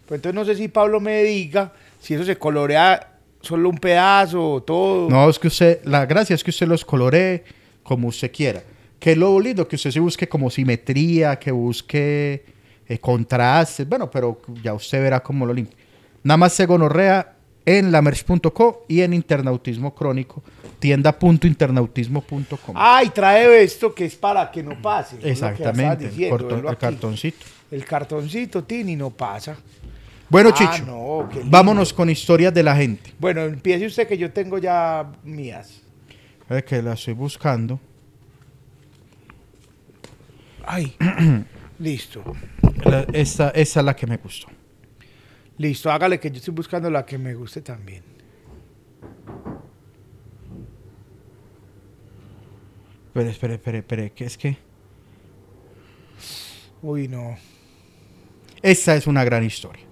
[0.06, 4.62] Pues entonces no sé si Pablo me diga si eso se colorea solo un pedazo
[4.66, 5.08] todo.
[5.08, 7.44] No, es que usted, la gracia es que usted los coloree
[7.82, 8.62] como usted quiera.
[8.98, 12.44] Que es lo lindo, que usted se busque como simetría, que busque
[12.88, 13.88] eh, contrastes.
[13.88, 15.76] Bueno, pero ya usted verá cómo lo limpia.
[16.24, 17.34] Nada más se gonorrea
[17.64, 20.42] en lamerch.co y en internautismo crónico,
[20.78, 22.74] tienda.internautismo.com.
[22.74, 25.16] Ay, trae esto que es para que no pase.
[25.22, 27.46] Exactamente, el, diciendo, corto- velo el cartoncito.
[27.70, 29.56] El cartoncito, Tini, no pasa.
[30.30, 33.14] Bueno, Ah, Chicho, no, vámonos con historias de la gente.
[33.18, 35.80] Bueno, empiece usted que yo tengo ya mías.
[36.50, 37.80] Es que la estoy buscando.
[40.66, 40.94] Ay.
[41.78, 42.22] Listo.
[42.84, 44.48] La- esta, esta es la que me gustó.
[45.56, 48.02] Listo, hágale que yo estoy buscando la que me guste también.
[53.08, 54.56] Espere, espere, espere, espere, que es que
[56.82, 57.36] Uy, no.
[58.62, 59.84] esta es una gran historia.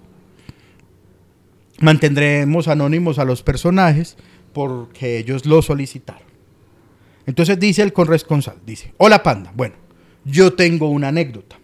[1.80, 4.16] Mantendremos anónimos a los personajes
[4.52, 6.22] porque ellos lo solicitaron.
[7.26, 9.74] Entonces dice el corresponsal, dice, hola panda, bueno,
[10.24, 11.56] yo tengo una anécdota.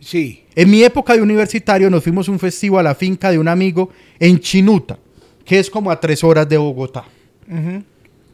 [0.00, 0.44] Sí.
[0.54, 3.48] En mi época de universitario nos fuimos a un festivo a la finca de un
[3.48, 4.98] amigo en Chinuta,
[5.44, 7.04] que es como a tres horas de Bogotá.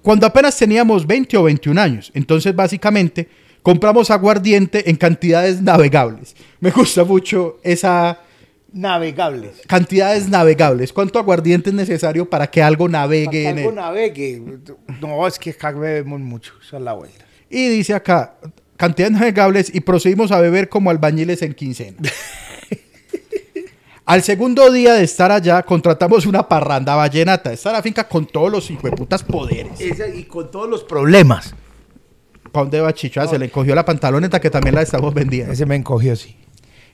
[0.02, 2.10] Cuando apenas teníamos 20 o 21 años.
[2.14, 3.28] Entonces, básicamente,
[3.62, 6.34] compramos aguardiente en cantidades navegables.
[6.60, 8.20] Me gusta mucho esa
[8.72, 9.60] Navegables.
[9.66, 10.92] cantidades navegables.
[10.92, 13.74] ¿Cuánto aguardiente es necesario para que algo navegue Para que en algo él?
[13.76, 14.42] navegue.
[15.00, 16.52] No, es que acá bebemos mucho.
[16.66, 17.24] Esa es la vuelta.
[17.50, 18.34] Y dice acá,
[18.76, 21.98] cantidades navegables y procedimos a beber como albañiles en quincena.
[24.04, 27.52] Al segundo día de estar allá, contratamos una parranda vallenata.
[27.52, 29.80] Está la finca con todos los hijueputas poderes.
[29.80, 31.54] Esa- y con todos los problemas.
[32.50, 32.88] ¿Para dónde va?
[33.16, 35.52] Ah, se le cogió la pantaloneta que también la estamos vendiendo.
[35.52, 36.36] Ese me encogió, sí.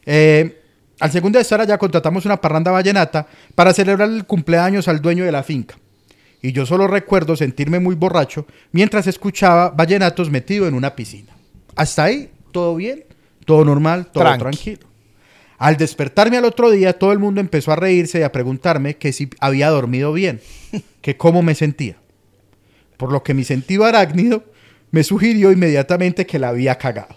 [0.05, 0.61] Eh,
[1.01, 5.25] al segundo de estar allá, contratamos una parranda vallenata para celebrar el cumpleaños al dueño
[5.25, 5.77] de la finca.
[6.43, 11.33] Y yo solo recuerdo sentirme muy borracho mientras escuchaba vallenatos metido en una piscina.
[11.75, 13.05] Hasta ahí, todo bien,
[13.45, 14.41] todo normal, todo Tranqui.
[14.41, 14.89] tranquilo.
[15.59, 19.13] Al despertarme al otro día, todo el mundo empezó a reírse y a preguntarme que
[19.13, 20.41] si había dormido bien,
[21.01, 21.97] que cómo me sentía.
[22.97, 24.45] Por lo que mi sentido arácnido
[24.91, 27.17] me sugirió inmediatamente que la había cagado.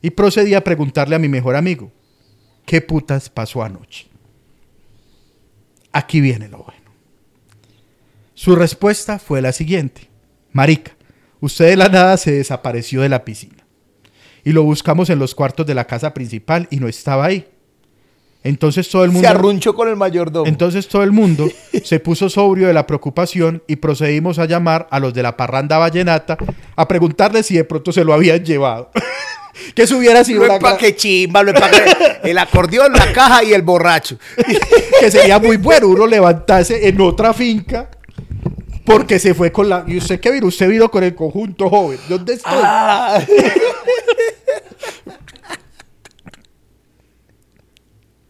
[0.00, 1.92] Y procedí a preguntarle a mi mejor amigo,
[2.66, 4.08] ¿qué putas pasó anoche?
[5.92, 6.90] Aquí viene lo bueno.
[8.34, 10.10] Su respuesta fue la siguiente.
[10.52, 10.92] Marica,
[11.40, 13.64] usted de la nada se desapareció de la piscina.
[14.44, 17.48] Y lo buscamos en los cuartos de la casa principal y no estaba ahí.
[18.42, 19.26] Entonces todo el mundo...
[19.26, 20.46] Se arrunchó con el mayordomo.
[20.46, 21.48] Entonces todo el mundo
[21.82, 25.78] se puso sobrio de la preocupación y procedimos a llamar a los de la parranda
[25.78, 26.36] vallenata
[26.76, 28.90] a preguntarles si de pronto se lo habían llevado.
[29.74, 31.60] que eso hubiera sido Lo que chimba, lo que-
[32.30, 34.18] el acordeón, la caja y el borracho.
[35.00, 37.90] que sería muy bueno uno levantarse en otra finca
[38.84, 39.84] porque se fue con la...
[39.86, 40.46] ¿Y usted qué vino?
[40.46, 41.98] Usted vino con el conjunto joven.
[42.08, 42.52] ¿Dónde estoy?
[42.54, 43.20] Ah.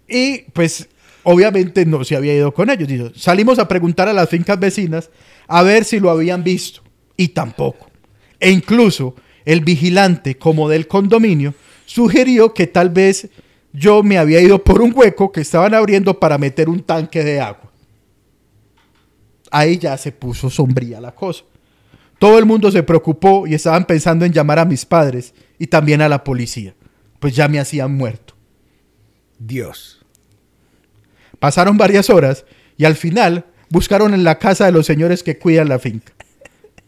[0.09, 0.89] Y pues
[1.25, 2.89] obviamente no se había ido con ellos.
[2.89, 5.11] Dijo, salimos a preguntar a las fincas vecinas
[5.49, 6.83] a ver si lo habían visto.
[7.17, 7.91] Y tampoco.
[8.39, 9.15] E incluso
[9.47, 11.55] el vigilante, como del condominio,
[11.87, 13.31] sugirió que tal vez
[13.73, 17.41] yo me había ido por un hueco que estaban abriendo para meter un tanque de
[17.41, 17.71] agua.
[19.51, 21.45] Ahí ya se puso sombría la cosa.
[22.19, 26.03] Todo el mundo se preocupó y estaban pensando en llamar a mis padres y también
[26.03, 26.75] a la policía,
[27.21, 28.35] pues ya me hacían muerto.
[29.39, 30.05] Dios.
[31.39, 35.69] Pasaron varias horas y al final buscaron en la casa de los señores que cuidan
[35.69, 36.13] la finca.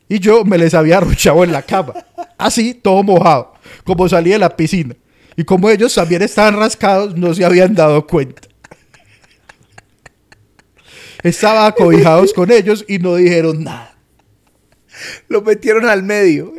[0.09, 1.93] Y yo me les había arruchado en la cama,
[2.39, 3.53] así, todo mojado,
[3.85, 4.97] como salí de la piscina.
[5.37, 8.49] Y como ellos también estaban rascados, no se habían dado cuenta.
[11.23, 13.97] Estaba acobijados con ellos y no dijeron nada.
[15.29, 16.55] Lo metieron al medio.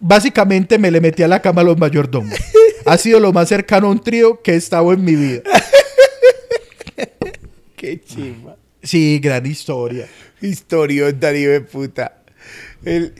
[0.00, 2.34] Básicamente me le metí a la cama a los mayordomos.
[2.86, 5.42] Ha sido lo más cercano a un trío que he estado en mi vida.
[7.76, 8.56] Qué chimba.
[8.84, 10.06] Sí, gran historia.
[10.40, 12.22] Historión, Darío de puta.
[12.84, 13.12] El-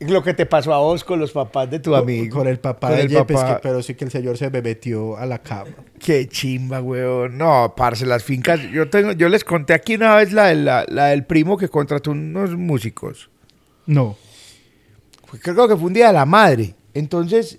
[0.00, 2.36] lo que te pasó a vos con los papás de tu amigo.
[2.36, 3.56] Con el papá Con de Yepes, papá.
[3.56, 5.70] que- pero sí que el señor se me metió a la cama.
[5.98, 7.36] Qué chimba, weón.
[7.38, 8.60] No, parce, las fincas.
[8.72, 11.68] Yo tengo, yo les conté aquí una vez la, de la, la del primo que
[11.68, 13.28] contrató unos músicos.
[13.86, 14.16] No.
[15.42, 16.74] Creo que fue un día de la madre.
[16.94, 17.58] Entonces,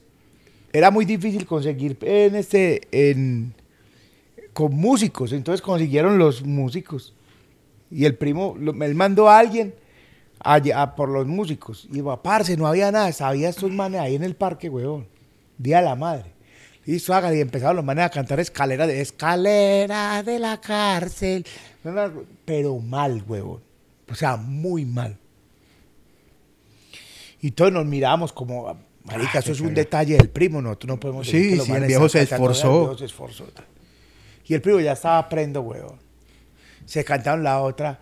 [0.71, 3.53] era muy difícil conseguir en este, en,
[4.53, 5.33] con músicos.
[5.33, 7.13] Entonces consiguieron los músicos.
[7.91, 9.73] Y el primo, lo- él mandó a alguien
[10.39, 11.87] allá a por los músicos.
[11.91, 13.11] Y iba, parce, no había nada.
[13.11, 15.07] Sabía estos manes ahí en el parque, weón.
[15.57, 16.31] Día de la madre.
[17.09, 17.37] Hágale.
[17.37, 21.45] Y empezaron los manes a cantar escalera de escalera de la cárcel.
[22.45, 23.59] Pero mal, weón.
[24.09, 25.17] O sea, muy mal.
[27.41, 28.75] Y todos nos miramos como,
[29.05, 31.71] marica, eso es un detalle del primo, nosotros no podemos Sí, decir que los sí,
[31.73, 32.73] el viejo se esforzó.
[32.73, 33.45] el viejo se esforzó.
[34.45, 35.95] Y el primo ya estaba prendo, weón.
[36.89, 37.99] Se cantaron la otra.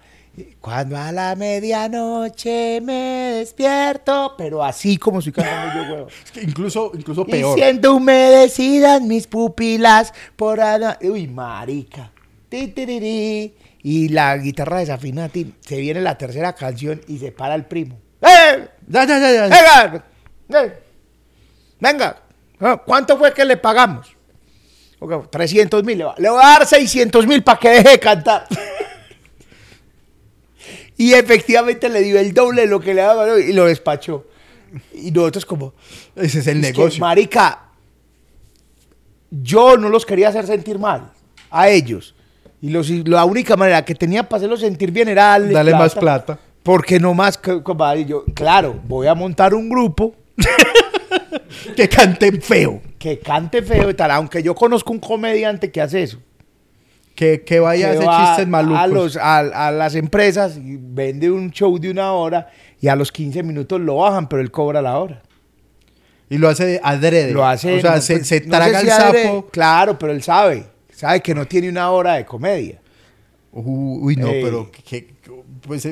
[0.62, 6.08] Cuando a la medianoche me despierto, pero así como estoy cantando yo.
[6.26, 7.58] Es que incluso, incluso Y peor.
[7.58, 12.12] siendo humedecidas mis pupilas por ana- Uy, marica.
[12.50, 13.56] Ti, ti, ti, ti.
[13.84, 15.28] Y la guitarra desafinada.
[15.30, 15.54] ti.
[15.60, 18.00] Se viene la tercera canción y se para el primo.
[18.22, 18.70] ¡Eh!
[18.88, 19.44] Ya, ya, ya, ya.
[19.48, 20.06] ¡Venga!
[20.64, 20.74] Eh,
[21.80, 22.22] Venga,
[22.62, 24.08] ah, ¿cuánto fue que le pagamos?
[25.00, 25.98] Ok, 300 mil.
[26.18, 28.48] Le voy a dar 600 mil para que deje de cantar.
[30.98, 34.26] y efectivamente le dio el doble de lo que le daba y lo despachó.
[34.93, 35.74] Y nosotros como...
[36.16, 37.00] Ese es el Es que, negocio.
[37.00, 37.70] marica,
[39.30, 41.12] yo no los quería hacer sentir mal
[41.50, 42.16] a ellos.
[42.62, 45.93] Y los, la única manera que tenía para hacerlos sentir bien era darle Dale más
[45.95, 46.39] plata.
[46.64, 50.16] Porque no más, compadre, yo, claro, voy a montar un grupo
[51.76, 52.82] Que canten feo.
[53.00, 56.20] que cante feo y tal, aunque yo conozco un comediante que hace eso.
[57.18, 58.80] Que, que vaya a que hacer chistes malucos.
[58.80, 62.47] A, los, a, a las empresas y vende un show de una hora
[62.80, 65.24] y a los 15 minutos lo bajan, pero él cobra la hora.
[66.30, 67.32] Y lo hace de adrede.
[67.32, 67.78] Lo hace.
[67.78, 69.47] O sea, no, se, pues, se no traga si el adrede, sapo.
[69.49, 70.65] Claro, pero él sabe.
[70.93, 72.80] Sabe que no tiene una hora de comedia.
[73.51, 74.43] Uy, no, Ey.
[74.43, 75.15] pero que,
[75.61, 75.88] pues,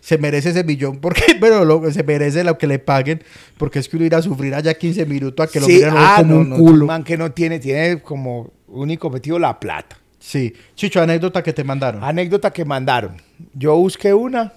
[0.00, 0.98] se, merece ese millón.
[0.98, 3.22] porque Pero lo, se merece lo que le paguen.
[3.56, 6.14] Porque es que uno irá a sufrir allá 15 minutos a que lo miren a
[6.14, 6.80] ah, como no, un no, culo.
[6.84, 9.99] un man que no tiene, tiene como único objetivo la plata.
[10.20, 10.52] Sí.
[10.76, 12.04] Chicho, anécdota que te mandaron.
[12.04, 13.16] Anécdota que mandaron.
[13.54, 14.52] Yo busqué una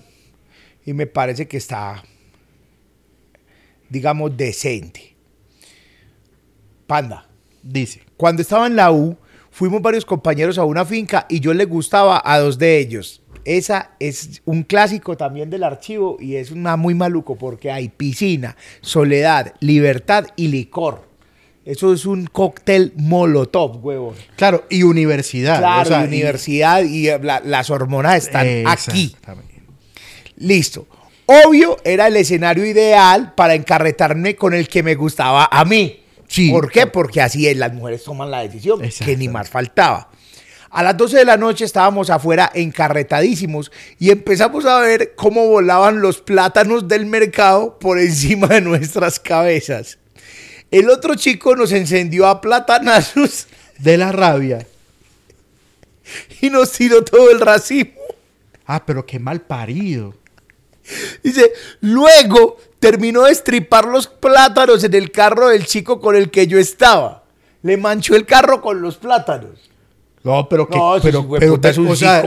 [0.85, 2.03] y me parece que está,
[3.89, 5.15] digamos, decente.
[6.85, 7.27] Panda.
[7.63, 8.01] Dice.
[8.17, 9.17] Cuando estaba en la U,
[9.49, 13.23] fuimos varios compañeros a una finca y yo le gustaba a dos de ellos.
[13.45, 18.57] Esa es un clásico también del archivo y es una muy maluco porque hay piscina,
[18.81, 21.12] soledad, libertad y licor.
[21.65, 24.15] Eso es un cóctel molotov, huevón.
[24.35, 25.59] Claro, y universidad.
[25.59, 29.15] Claro, o sea, y universidad y, eh, la- las hormonas están aquí.
[30.37, 30.87] Listo.
[31.25, 36.01] Obvio, era el escenario ideal para encarretarme con el que me gustaba a mí.
[36.27, 36.49] Sí.
[36.51, 36.87] ¿Por qué?
[36.87, 40.09] Porque así es, las mujeres toman la decisión, que ni más faltaba.
[40.69, 46.01] A las 12 de la noche estábamos afuera encarretadísimos y empezamos a ver cómo volaban
[46.01, 49.99] los plátanos del mercado por encima de nuestras cabezas.
[50.73, 53.45] El otro chico nos encendió a platanazos
[53.77, 54.65] De la rabia.
[56.41, 57.91] y nos tiró todo el racimo.
[58.65, 60.15] Ah, pero qué mal parido.
[61.23, 66.47] Dice, luego terminó de estripar los plátanos en el carro del chico con el que
[66.47, 67.23] yo estaba.
[67.61, 69.69] Le manchó el carro con los plátanos.
[70.23, 70.77] No, pero que.
[70.77, 72.23] No, pero, pero, es un o sea,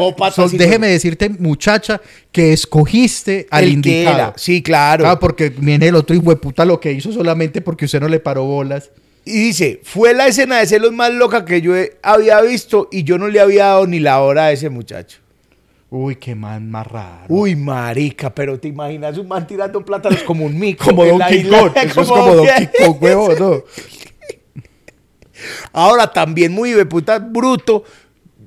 [0.52, 4.16] déjeme decirte, muchacha, que escogiste al El que indicado.
[4.16, 4.32] era.
[4.36, 5.04] Sí, claro.
[5.04, 8.08] Claro, porque viene el otro hijo de puta lo que hizo solamente porque usted no
[8.08, 8.90] le paró bolas.
[9.24, 13.02] Y dice, fue la escena de celos más loca que yo he- había visto y
[13.02, 15.18] yo no le había dado ni la hora a ese muchacho.
[15.88, 17.24] Uy, qué man más raro.
[17.28, 20.84] Uy, marica, pero te imaginas un man tirando plátanos como un mico.
[20.84, 21.18] como Don?
[21.18, 21.72] Kong.
[21.82, 23.62] Eso es como Don Kong, huevo, ¿no?
[25.72, 27.84] Ahora también muy de puta bruto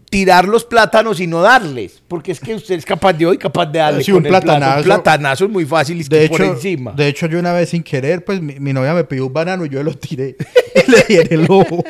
[0.10, 3.68] tirar los plátanos y no darles, porque es que usted es capaz de hoy, capaz
[3.68, 4.46] de darle Sí, con un el plato.
[4.48, 4.78] platanazo.
[4.80, 6.92] Un platanazo es muy fácil y De hecho, por encima.
[6.94, 9.66] de hecho, yo una vez sin querer, pues mi, mi novia me pidió un banano
[9.66, 10.36] y yo lo tiré
[10.88, 11.84] y le di en el ojo.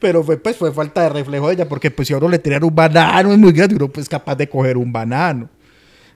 [0.00, 2.38] Pero fue, pues, fue falta de reflejo de ella, porque pues si a uno le
[2.38, 5.48] tiran un banano es muy grande, uno pues capaz de coger un banano.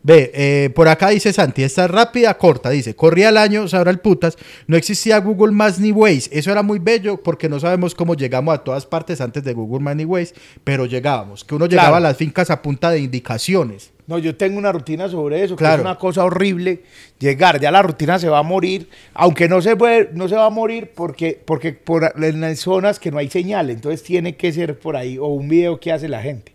[0.07, 3.91] Ve, eh, por acá dice Santi, esta es rápida, corta, dice, corría el año, sabrá
[3.91, 4.37] el putas,
[4.67, 8.55] no existía Google Maps ni Waze, eso era muy bello porque no sabemos cómo llegamos
[8.55, 11.97] a todas partes antes de Google Maps ni Waze, pero llegábamos, que uno llegaba Claro.
[11.97, 13.93] a las fincas a punta de indicaciones.
[14.07, 15.77] No, yo tengo una rutina sobre eso, que Claro.
[15.77, 16.83] es una cosa horrible
[17.19, 20.45] llegar, ya la rutina se va a morir, aunque no se puede, no se va
[20.45, 24.53] a morir porque, porque por en las zonas que no hay señal, entonces tiene que
[24.53, 26.53] ser por ahí, o un video que hace la gente.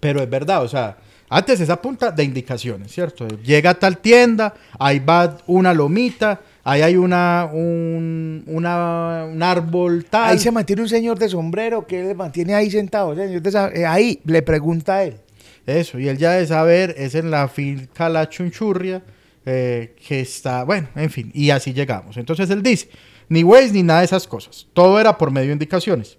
[0.00, 0.96] Pero es verdad, o sea,
[1.32, 3.28] antes esa punta de indicaciones, ¿cierto?
[3.28, 10.04] Llega a tal tienda, ahí va una lomita, ahí hay una, un, una, un árbol
[10.10, 10.30] tal.
[10.32, 13.86] Ahí se mantiene un señor de sombrero que le mantiene ahí sentado, señor de eh,
[13.86, 15.18] ahí le pregunta a él.
[15.66, 19.00] Eso, y él ya de saber, es en la finca La Chunchurria,
[19.46, 22.16] eh, que está, bueno, en fin, y así llegamos.
[22.16, 22.88] Entonces él dice,
[23.28, 26.18] ni Waze ni nada de esas cosas, todo era por medio de indicaciones.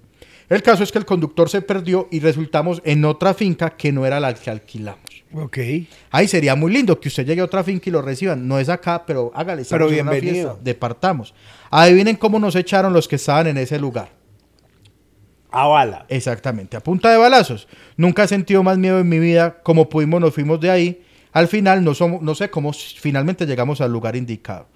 [0.51, 4.05] El caso es que el conductor se perdió y resultamos en otra finca que no
[4.05, 5.23] era la que alquilamos.
[5.33, 5.57] Ok.
[6.09, 8.45] Ay, sería muy lindo que usted llegue a otra finca y lo reciban.
[8.49, 9.63] No es acá, pero hágale.
[9.69, 10.49] Pero una bienvenido.
[10.49, 11.33] fiesta, Departamos.
[11.69, 14.09] Adivinen cómo nos echaron los que estaban en ese lugar.
[15.51, 16.05] A bala.
[16.09, 17.69] Exactamente, a punta de balazos.
[17.95, 19.61] Nunca he sentido más miedo en mi vida.
[19.63, 21.01] Como pudimos, nos fuimos de ahí.
[21.31, 24.67] Al final, no, somos, no sé cómo finalmente llegamos al lugar indicado.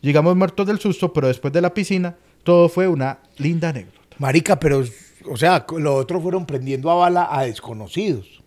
[0.00, 2.14] Llegamos muertos del susto, pero después de la piscina,
[2.44, 3.98] todo fue una linda anécdota.
[4.18, 4.84] Marica, pero,
[5.28, 8.42] o sea, los otros fueron prendiendo a bala a desconocidos.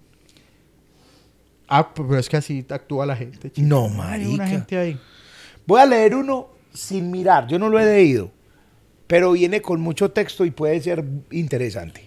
[1.68, 3.52] Ah, pero es que así actúa la gente.
[3.52, 3.68] chico.
[3.68, 4.30] No, Hay marica.
[4.30, 5.00] una gente ahí.
[5.68, 8.32] Voy a leer uno sin mirar, yo no lo he leído,
[9.08, 12.04] pero viene con mucho texto y puede ser interesante.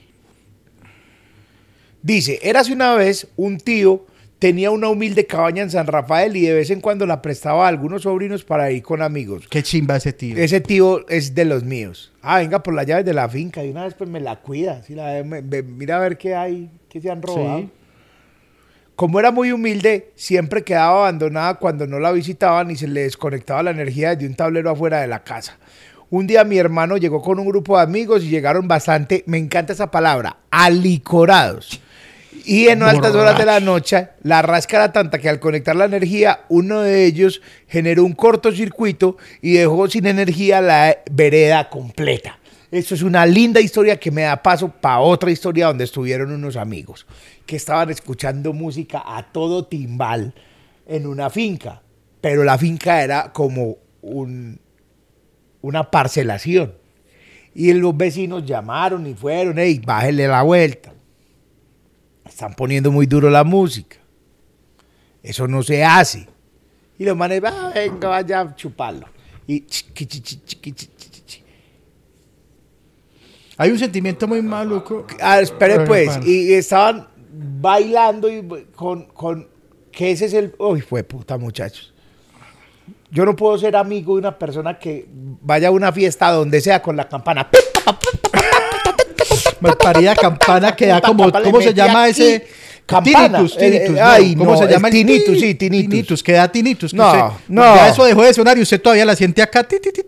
[2.03, 4.07] Dice, érase una vez un tío
[4.43, 7.69] tenía una humilde cabaña en San Rafael y de vez en cuando la prestaba a
[7.69, 9.47] algunos sobrinos para ir con amigos.
[9.49, 10.37] Qué chimba ese tío.
[10.37, 12.13] Ese tío es de los míos.
[12.23, 14.83] Ah, venga por las llaves de la finca y una vez pues me la cuida.
[14.83, 17.59] Sí, la- me- me- mira a ver qué hay, qué se han robado.
[17.61, 17.71] Sí.
[18.97, 23.63] Como era muy humilde, siempre quedaba abandonada cuando no la visitaban y se le desconectaba
[23.63, 25.57] la energía desde un tablero afuera de la casa.
[26.11, 29.73] Un día mi hermano llegó con un grupo de amigos y llegaron bastante, me encanta
[29.73, 31.81] esa palabra, alicorados.
[32.45, 35.85] Y en altas horas de la noche, la rasca era tanta que al conectar la
[35.85, 42.39] energía, uno de ellos generó un cortocircuito y dejó sin energía la vereda completa.
[42.71, 46.57] Esto es una linda historia que me da paso para otra historia donde estuvieron unos
[46.57, 47.07] amigos
[47.45, 50.35] que estaban escuchando música a todo timbal
[50.87, 51.83] en una finca,
[52.21, 54.59] pero la finca era como un,
[55.61, 56.75] una parcelación.
[57.55, 60.95] Y los vecinos llamaron y fueron, hey, bájele la vuelta.
[62.33, 63.99] Están poniendo muy duro la música.
[65.23, 66.27] Eso no se hace.
[66.99, 69.07] Y los manes, "Ah, venga, vaya a chuparlo.
[69.47, 69.65] Y.
[73.59, 75.07] Hay un sentimiento muy maluco.
[75.21, 79.47] Ah, espere pues, y estaban bailando y con, con
[79.93, 81.93] que ese es el, uy, fue puta muchachos.
[83.11, 85.07] Yo no puedo ser amigo de una persona que
[85.43, 87.51] vaya a una fiesta donde sea con la campana.
[89.63, 92.47] Malparida campana que da como, ¿cómo se llama ese?
[92.85, 93.39] campana.
[93.39, 94.89] Tinnitus, Eh, eh, ay, ¿Cómo no, se llama?
[94.89, 96.23] el tinnitus, ti- sí, tinnitus.
[96.23, 96.93] que da tinnitus.
[96.93, 97.63] No, usted- no.
[97.77, 99.63] Ya eso dejó de sonar y usted todavía la siente acá.
[99.63, 100.03] ti, ti, ti.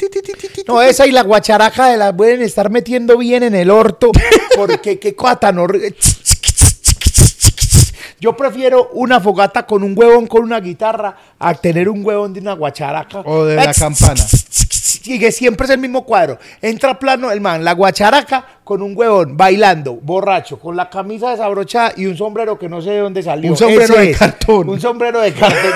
[0.67, 4.11] No, esa y la guacharaca de las pueden estar metiendo bien en el orto.
[4.57, 5.95] Porque qué cosa tan horrible.
[8.21, 12.41] Yo prefiero una fogata con un huevón con una guitarra a tener un huevón de
[12.41, 13.21] una guacharaca.
[13.21, 14.25] O de la campana.
[15.05, 16.39] Y que siempre es el mismo cuadro.
[16.63, 21.93] Entra plano el man, la guacharaca con un huevón bailando, borracho, con la camisa desabrochada
[21.97, 23.51] y un sombrero que no sé de dónde salió.
[23.51, 24.19] Un sombrero Ese de es.
[24.19, 24.69] cartón.
[24.71, 25.71] Un sombrero de cartón.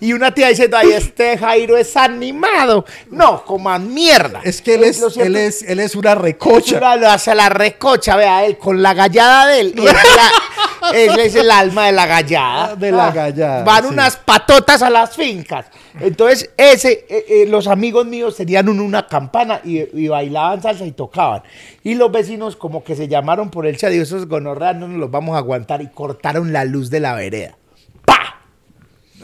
[0.00, 2.84] y una tía diciendo, ay, este Jairo es animado.
[3.10, 4.40] No, coman mierda.
[4.44, 6.76] Es que él es, Lo cierto él es, él es una recocha.
[6.76, 9.74] Chura lo hace la recocha, vea, él con la gallada de él.
[9.76, 12.76] Y es la- ese es el alma de la gallada.
[12.76, 13.88] De la gallada, Van sí.
[13.92, 15.66] unas patotas a las fincas.
[16.00, 20.77] Entonces, ese, eh, eh, los amigos míos tenían un- una campana y, y bailaban salsa
[20.86, 21.42] y tocaban.
[21.82, 24.98] Y los vecinos como que se llamaron por el chat y esos gonorreas no nos
[24.98, 27.56] los vamos a aguantar y cortaron la luz de la vereda.
[28.04, 28.40] ¡Pa!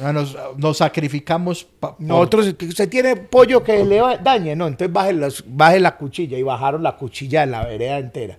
[0.02, 1.64] Ah, Nos, nos sacrificamos.
[1.64, 5.96] pa- Nosotros, usted tiene pollo que le va- dañe, no, entonces baje, los- baje la
[5.96, 8.38] cuchilla y bajaron la cuchilla de la vereda entera.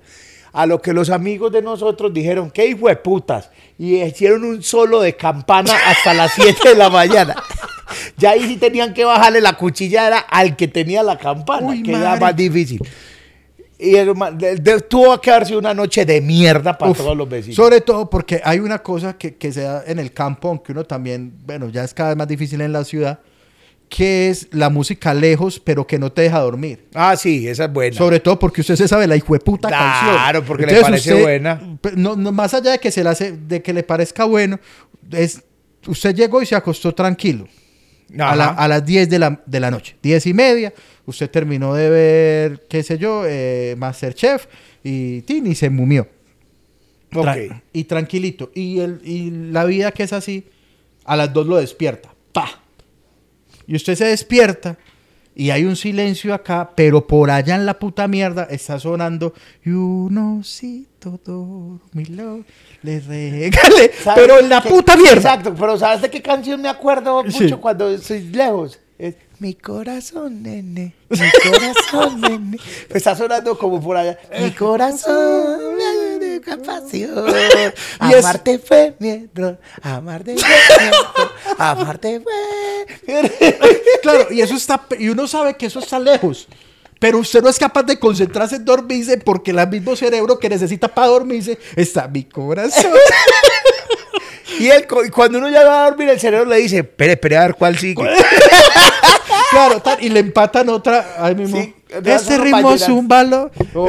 [0.51, 4.63] A lo que los amigos de nosotros dijeron, qué hijo de putas, y hicieron un
[4.63, 7.36] solo de campana hasta las 7 de la mañana.
[8.18, 11.84] Ya ahí sí tenían que bajarle la cuchilla, era al que tenía la campana, Uy,
[11.84, 12.22] que era madre.
[12.22, 12.80] más difícil.
[13.78, 14.14] Y el
[14.88, 17.58] tuvo que haber sido una noche de mierda para Uf, todos los vecinos.
[17.58, 20.86] Sobre todo porque hay una cosa que, que se da en el campo, aunque uno
[20.86, 23.20] también, bueno, ya es cada vez más difícil en la ciudad,
[23.89, 26.86] que es la música lejos, pero que no te deja dormir.
[26.93, 27.96] Ah, sí, esa es buena.
[27.98, 30.16] Sobre todo porque usted se sabe la hijueputa canción.
[30.16, 31.78] Claro, porque le parece buena.
[31.82, 34.58] pues, No, no, más allá de que se le hace, de que le parezca bueno,
[35.12, 35.43] es,
[35.86, 37.46] usted llegó y se acostó tranquilo.
[38.32, 40.74] A, la- a las 10 de la, de la noche, 10 y media,
[41.06, 44.45] usted terminó de ver, qué sé yo, eh, Masterchef
[44.84, 46.08] y, tin, y se mumió.
[47.12, 47.62] Tra- Ok.
[47.74, 48.51] Y tranquilito.
[48.53, 50.45] Y, el, y la vida que es así,
[51.06, 52.14] a las 2 lo despierta.
[52.32, 52.62] ¡Pa!
[53.68, 54.78] Y usted se despierta
[55.36, 59.34] y hay un silencio acá, pero por allá en la puta mierda está sonando
[59.66, 62.46] y un osito dormilón
[62.82, 63.92] le regale.
[64.04, 65.16] ¿Sabes Pero en la puta mierda.
[65.18, 67.52] Exacto, pero ¿sabes de qué canción me acuerdo mucho Sí.
[67.60, 68.80] cuando estoy lejos?
[68.98, 71.18] Es Mi corazón, nene, mi
[71.52, 72.58] corazón, nene.
[72.90, 74.18] Está sonando como por allá.
[74.40, 75.95] Mi corazón, nene,
[76.66, 77.26] pasión.
[77.36, 83.24] Es- Amarte fue mi error, amarte fue mi error, amarte fue...
[84.02, 86.48] Claro, y eso está, y uno sabe que eso está lejos.
[87.00, 90.88] Pero usted no es capaz de concentrarse en dormirse porque el mismo cerebro que necesita
[90.88, 92.91] para dormirse está mi corazón.
[94.60, 97.36] Y él, cu- cuando uno ya va a dormir, el cerebro le dice, espere, espere
[97.36, 97.96] a ver cuál sigue.
[99.50, 101.58] claro, tal, y le empatan otra ahí mismo.
[101.62, 103.52] Sí, de este esos ritmo zúmbalo.
[103.74, 103.88] O,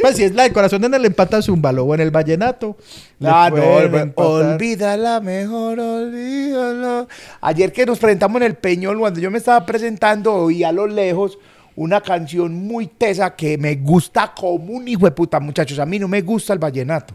[0.00, 2.76] pues si es la del corazón en el empata zúmbalo o en el vallenato.
[3.18, 4.54] le Ah, no, empatar.
[4.54, 7.06] olvídala mejor, olvídala.
[7.40, 10.86] Ayer que nos presentamos en el Peñol, cuando yo me estaba presentando, oí a lo
[10.86, 11.38] lejos
[11.76, 15.78] una canción muy tesa que me gusta como un hijo de puta, muchachos.
[15.78, 17.14] A mí no me gusta el vallenato.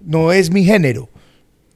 [0.00, 1.08] No es mi género.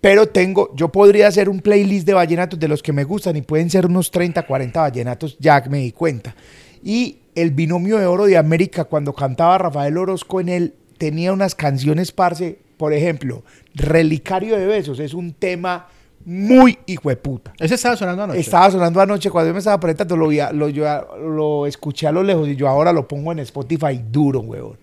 [0.00, 3.42] Pero tengo, yo podría hacer un playlist de vallenatos de los que me gustan y
[3.42, 6.34] pueden ser unos 30, 40 vallenatos, ya me di cuenta.
[6.82, 11.54] Y el binomio de oro de América, cuando cantaba Rafael Orozco en él, tenía unas
[11.54, 13.42] canciones, parce, por ejemplo,
[13.74, 15.86] Relicario de Besos es un tema
[16.24, 17.52] muy hijueputa.
[17.58, 18.40] Ese estaba sonando anoche.
[18.40, 20.84] Estaba sonando anoche cuando yo me estaba presentando, lo, lo, yo
[21.18, 24.76] lo escuché a lo lejos y yo ahora lo pongo en Spotify duro, huevón.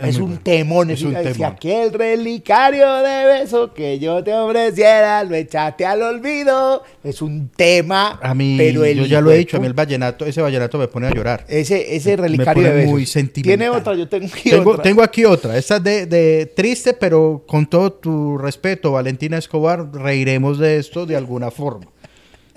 [0.00, 0.40] Es, un bueno.
[0.42, 0.90] temón.
[0.90, 1.52] Es Es un temón.
[1.52, 6.82] aquel relicario de beso que yo te ofreciera, lo echaste al olvido.
[7.04, 8.18] Es un tema.
[8.22, 10.78] A mí, pero el yo ya lo he dicho, a mí el vallenato, ese vallenato
[10.78, 11.44] me pone a llorar.
[11.48, 12.90] Ese, ese Me relicario pone de besos.
[12.90, 13.58] muy sentimental.
[13.58, 14.82] Tiene otra, yo tengo aquí Tengo, otra.
[14.82, 15.56] tengo aquí otra.
[15.56, 21.06] Esta es de, de triste, pero con todo tu respeto, Valentina Escobar, reiremos de esto
[21.06, 21.86] de alguna forma.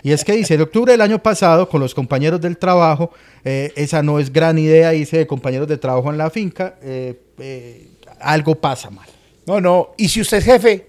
[0.04, 3.12] Y es que dice, en octubre del año pasado, con los compañeros del trabajo,
[3.44, 7.16] eh, esa no es gran idea, hice de compañeros de trabajo en la finca, eh,
[7.40, 7.88] eh,
[8.20, 9.08] algo pasa mal.
[9.46, 9.90] No, no.
[9.98, 10.86] Y si usted es jefe,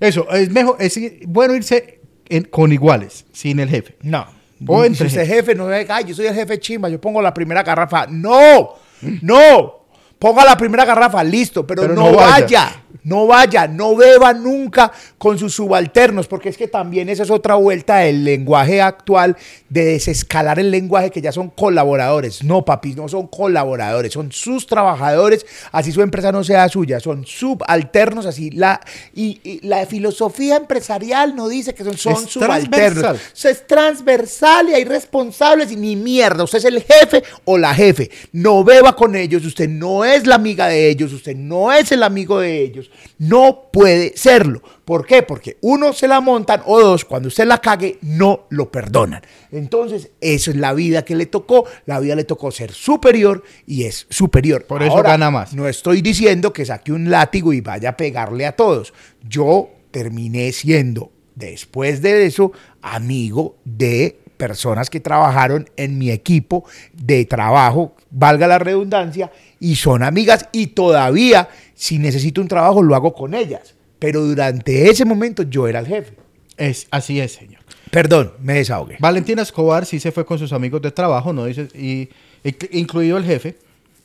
[0.00, 3.96] Eso, es mejor, es bueno irse en- con iguales, sin el jefe.
[4.02, 4.26] No.
[4.66, 7.00] O entre si usted es jefe, no es, ay, yo soy el jefe chimba, yo
[7.00, 8.06] pongo la primera garrafa.
[8.08, 8.74] No,
[9.22, 9.78] no.
[10.18, 12.30] Ponga la primera garrafa, listo, pero, Pero no, no vaya.
[12.44, 12.81] vaya.
[13.04, 17.54] No vaya, no beba nunca con sus subalternos, porque es que también esa es otra
[17.56, 19.36] vuelta del lenguaje actual
[19.68, 22.42] de desescalar el lenguaje que ya son colaboradores.
[22.44, 27.24] No, papi, no son colaboradores, son sus trabajadores, así su empresa no sea suya, son
[27.26, 28.80] subalternos, así la
[29.14, 33.02] y, y la filosofía empresarial no dice que son, son Es subalternos.
[33.02, 33.50] transversal.
[33.52, 36.44] Es transversal y hay responsables y ni mierda.
[36.44, 38.10] Usted es el jefe o la jefe.
[38.32, 39.44] No beba con ellos.
[39.44, 41.12] Usted no es la amiga de ellos.
[41.12, 42.81] Usted no es el amigo de ellos.
[43.18, 44.62] No puede serlo.
[44.84, 45.22] ¿Por qué?
[45.22, 49.22] Porque uno se la montan o dos, cuando usted la cague, no lo perdonan.
[49.50, 51.66] Entonces, eso es la vida que le tocó.
[51.86, 54.64] La vida le tocó ser superior y es superior.
[54.66, 55.54] Por eso gana más.
[55.54, 58.92] No estoy diciendo que saque un látigo y vaya a pegarle a todos.
[59.28, 67.24] Yo terminé siendo, después de eso, amigo de personas que trabajaron en mi equipo de
[67.26, 69.30] trabajo, valga la redundancia,
[69.60, 73.76] y son amigas y todavía, si necesito un trabajo, lo hago con ellas.
[74.00, 76.16] Pero durante ese momento yo era el jefe.
[76.56, 77.62] Es, así es, señor.
[77.92, 78.96] Perdón, me desahogué.
[78.98, 82.08] Valentina Escobar sí se fue con sus amigos de trabajo, no dice, y,
[82.42, 83.58] inc- incluido el jefe.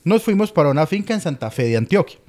[0.04, 2.20] Nos fuimos para una finca en Santa Fe de Antioquia.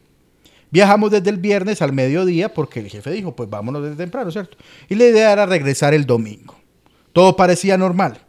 [0.72, 4.57] Viajamos desde el viernes al mediodía porque el jefe dijo, pues vámonos desde temprano, ¿cierto?
[4.89, 6.59] Y la idea era regresar el domingo.
[7.14, 8.20] Todo parecía normal.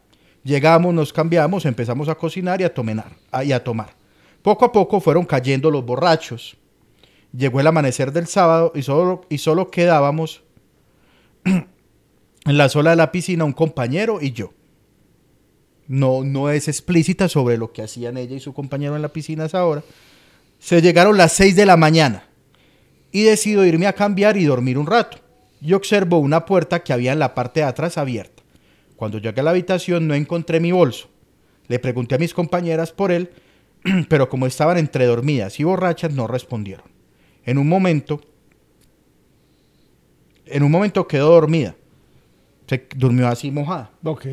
[0.42, 3.12] Llegamos, nos cambiamos, empezamos a cocinar y a, tomenar-
[3.44, 3.94] y a tomar.
[4.42, 6.56] Poco a poco fueron cayendo los borrachos.
[7.36, 10.42] Llegó el amanecer del sábado y solo, y solo quedábamos
[11.44, 11.66] en
[12.44, 14.52] la sola de la piscina un compañero y yo.
[15.86, 19.44] No, no es explícita sobre lo que hacían ella y su compañero en la piscina
[19.44, 19.82] esa hora.
[20.58, 22.24] Se llegaron las 6 de la mañana
[23.12, 25.18] y decido irme a cambiar y dormir un rato.
[25.60, 28.39] Y observo una puerta que había en la parte de atrás abierta.
[29.00, 31.08] Cuando llegué a la habitación no encontré mi bolso.
[31.68, 33.30] Le pregunté a mis compañeras por él,
[34.10, 36.84] pero como estaban entre dormidas y borrachas no respondieron.
[37.46, 38.20] En un momento,
[40.44, 41.74] en un momento quedó dormida.
[42.66, 43.90] Se durmió así mojada.
[44.04, 44.26] Ok.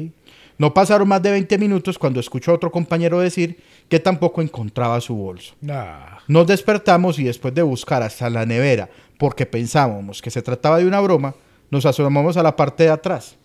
[0.58, 5.00] No pasaron más de 20 minutos cuando escuchó a otro compañero decir que tampoco encontraba
[5.00, 5.56] su bolso.
[5.62, 6.18] Nah.
[6.28, 10.86] Nos despertamos y después de buscar hasta la nevera, porque pensábamos que se trataba de
[10.86, 11.36] una broma,
[11.72, 13.38] nos asomamos a la parte de atrás.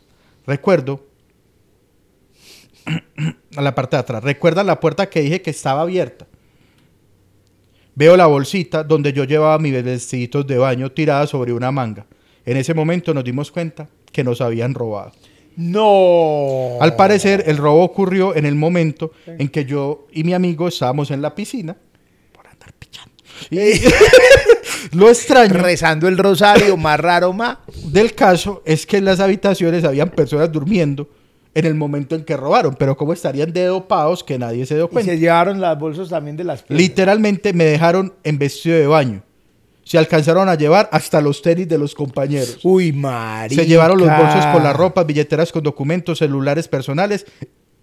[0.48, 1.11] Recuerdo,
[3.56, 6.26] a la parte de atrás, recuerdan la puerta que dije que estaba abierta.
[7.94, 12.06] Veo la bolsita donde yo llevaba mis vestiditos de baño tirada sobre una manga.
[12.44, 15.12] En ese momento nos dimos cuenta que nos habían robado.
[15.56, 16.78] No.
[16.80, 21.10] Al parecer, el robo ocurrió en el momento en que yo y mi amigo estábamos
[21.10, 21.76] en la piscina
[22.32, 23.12] por andar pichando.
[23.50, 23.82] Y
[24.96, 27.58] lo extraño Rezando el rosario, más raro más.
[27.84, 31.08] del caso es que en las habitaciones habían personas durmiendo
[31.54, 34.86] en el momento en que robaron, pero como estarían de dopados que nadie se dio
[34.86, 35.12] Y cuenta.
[35.12, 36.76] se llevaron las bolsas también de las piezas.
[36.80, 39.22] Literalmente me dejaron en vestido de baño.
[39.84, 42.60] Se alcanzaron a llevar hasta los tenis de los compañeros.
[42.62, 43.62] Uy, marica.
[43.62, 47.26] Se llevaron los bolsos con la ropa, billeteras con documentos, celulares personales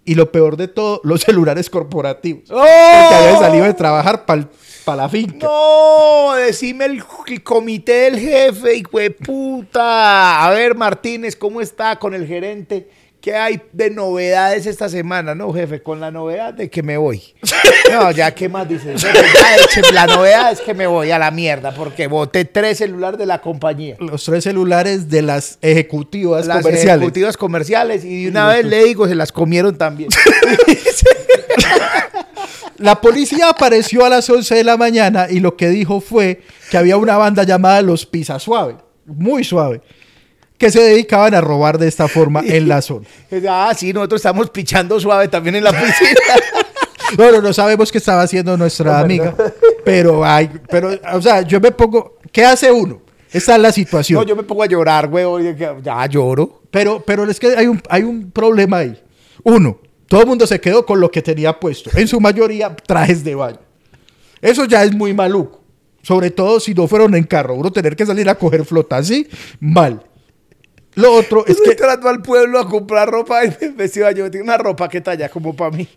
[0.04, 2.50] y lo peor de todo, los celulares corporativos.
[2.50, 2.56] ¡Oh!
[2.56, 4.48] Porque habían salido de trabajar para
[4.96, 5.46] la finca.
[5.46, 10.44] No, decime el, el comité del jefe, hijo de puta.
[10.44, 12.88] A ver, Martínez, ¿cómo está con el gerente?
[13.20, 15.34] ¿Qué hay de novedades esta semana?
[15.34, 17.22] No, jefe, con la novedad de que me voy.
[17.90, 19.04] No, ya, ¿qué más dices?
[19.92, 23.40] La novedad es que me voy a la mierda porque boté tres celulares de la
[23.40, 23.96] compañía.
[23.98, 26.96] Los tres celulares de las ejecutivas Las comerciales.
[26.98, 30.08] ejecutivas comerciales y de una vez le digo, se las comieron también.
[32.78, 36.40] La policía apareció a las 11 de la mañana y lo que dijo fue
[36.70, 39.82] que había una banda llamada Los Pisa Suave, muy suave,
[40.60, 43.06] que se dedicaban a robar de esta forma en la zona.
[43.48, 46.20] Ah, sí, nosotros estamos pichando suave también en la piscina.
[47.18, 49.34] No, no, sabemos qué estaba haciendo nuestra amiga.
[49.84, 52.18] Pero, ay, pero, o sea, yo me pongo.
[52.30, 53.02] ¿Qué hace uno?
[53.32, 54.20] Esa es la situación.
[54.20, 55.56] No, yo me pongo a llorar, güey.
[55.82, 56.62] Ya lloro.
[56.70, 59.02] Pero, pero es que hay un, hay un problema ahí.
[59.42, 61.90] Uno, todo el mundo se quedó con lo que tenía puesto.
[61.96, 63.58] En su mayoría, trajes de baño.
[64.40, 65.60] Eso ya es muy maluco.
[66.02, 67.54] Sobre todo si no fueron en carro.
[67.54, 69.26] Uno tener que salir a coger flota así,
[69.58, 70.04] mal.
[70.94, 71.70] Lo otro es que.
[71.70, 75.28] entrando al pueblo a comprar ropa y me vestido yo tengo una ropa que talla
[75.28, 75.88] como para mí.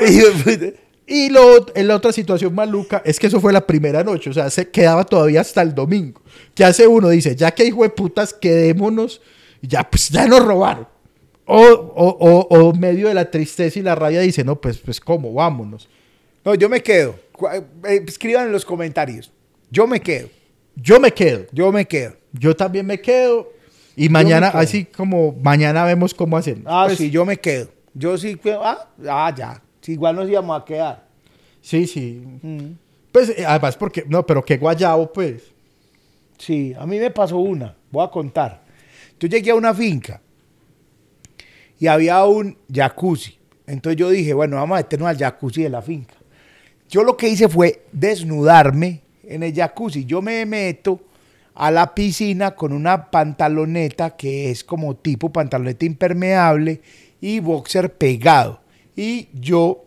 [1.06, 4.30] y lo, en la otra situación maluca es que eso fue la primera noche.
[4.30, 6.20] O sea, se quedaba todavía hasta el domingo.
[6.54, 7.08] ¿Qué hace uno?
[7.08, 9.20] Dice, ya que hijo de putas, quedémonos.
[9.62, 10.86] Ya, pues ya nos robaron.
[11.46, 15.32] O, o, o, medio de la tristeza y la rabia dice, no, pues, pues cómo,
[15.32, 15.88] vámonos.
[16.44, 17.16] No, yo me quedo.
[17.86, 19.30] Eh, escriban en los comentarios.
[19.70, 20.28] Yo me quedo.
[20.76, 21.46] Yo me quedo.
[21.52, 22.16] Yo me quedo.
[22.32, 23.50] Yo también me quedo.
[23.96, 26.64] Y mañana, así como mañana vemos cómo hacen.
[26.66, 27.68] Ah, pues sí, yo me quedo.
[27.94, 29.62] Yo sí, ah, ah ya.
[29.86, 31.06] igual nos íbamos a quedar.
[31.60, 32.22] Sí, sí.
[32.42, 32.72] Mm.
[33.12, 35.42] Pues eh, además, porque, no, pero qué guayabo, pues.
[36.38, 38.64] Sí, a mí me pasó una, voy a contar.
[39.20, 40.20] Yo llegué a una finca
[41.78, 43.38] y había un jacuzzi.
[43.66, 46.14] Entonces yo dije, bueno, vamos a meternos al jacuzzi de la finca.
[46.88, 50.04] Yo lo que hice fue desnudarme en el jacuzzi.
[50.04, 51.00] Yo me meto
[51.54, 56.80] a la piscina con una pantaloneta que es como tipo pantaloneta impermeable
[57.20, 58.60] y boxer pegado.
[58.96, 59.84] Y yo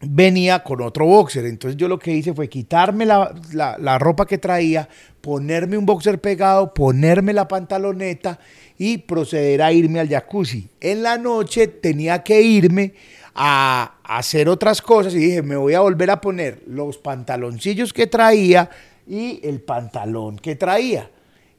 [0.00, 1.46] venía con otro boxer.
[1.46, 4.88] Entonces yo lo que hice fue quitarme la, ropa que traía,
[5.20, 8.38] ponerme un boxer pegado, ponerme la pantaloneta
[8.78, 10.68] y proceder a irme al jacuzzi.
[10.80, 12.94] En la noche tenía que irme
[13.34, 18.06] a hacer otras cosas y dije, me voy a volver a poner los pantaloncillos que
[18.06, 18.70] traía,
[19.10, 21.10] y el pantalón que traía.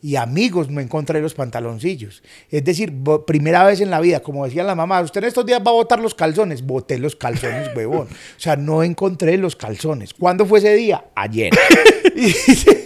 [0.03, 2.23] Y amigos, me encontré los pantaloncillos.
[2.49, 2.91] Es decir,
[3.27, 5.73] primera vez en la vida, como decía la mamá, usted en estos días va a
[5.73, 6.65] botar los calzones.
[6.65, 8.07] Boté los calzones, huevón.
[8.07, 10.15] O sea, no encontré los calzones.
[10.15, 11.05] ¿Cuándo fue ese día?
[11.13, 11.51] Ayer.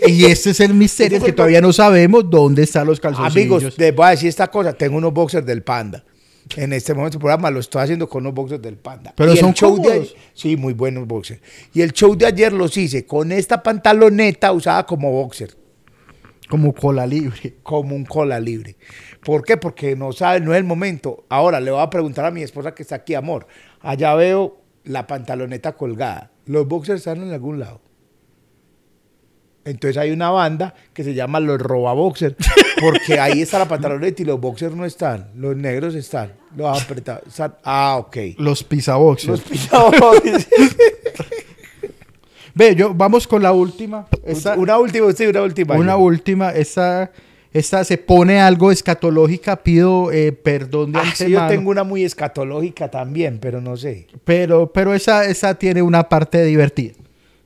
[0.08, 3.32] y ese es el misterio, que todavía no sabemos dónde están los calzones.
[3.32, 4.74] Amigos, les voy a decir esta cosa.
[4.74, 6.04] Tengo unos boxers del Panda.
[6.56, 9.14] En este momento del programa lo estoy haciendo con unos boxers del Panda.
[9.16, 9.82] Pero son show
[10.34, 11.42] Sí, muy buenos boxers.
[11.74, 15.56] Y el show de ayer los hice con esta pantaloneta usada como boxer.
[16.48, 17.56] Como cola libre.
[17.64, 18.78] Como un cola libre.
[19.24, 19.58] ¿Por qué?
[19.58, 21.26] Porque no sabe, no es el momento.
[21.30, 23.48] Ahora le voy a preguntar a mi esposa que está aquí, amor.
[23.82, 26.32] Allá veo la pantaloneta colgada.
[26.46, 27.82] ¿Los boxers están en algún lado?
[29.66, 32.36] Entonces hay una banda que se llama los robaboxers,
[32.80, 37.24] porque ahí está la pantaloneta y los boxers no están, los negros están, los apretados.
[37.64, 38.18] ah, ok.
[38.38, 39.28] Los pisaboxers.
[39.28, 40.48] Los pisaboxers.
[42.54, 44.08] Ve, yo, vamos con la última.
[44.56, 45.76] una última, sí, una última.
[45.76, 47.12] Una última, esta,
[47.52, 52.06] esta se pone algo escatológica, pido eh, perdón de ah, Sí, yo tengo una muy
[52.06, 54.08] escatológica también, pero no sé.
[54.24, 56.94] Pero, pero esa, esa tiene una parte divertida.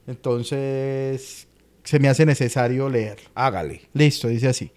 [0.06, 1.48] Entonces,
[1.90, 3.18] se me hace necesario leer.
[3.34, 3.82] Hágale.
[3.94, 4.72] Listo, dice así.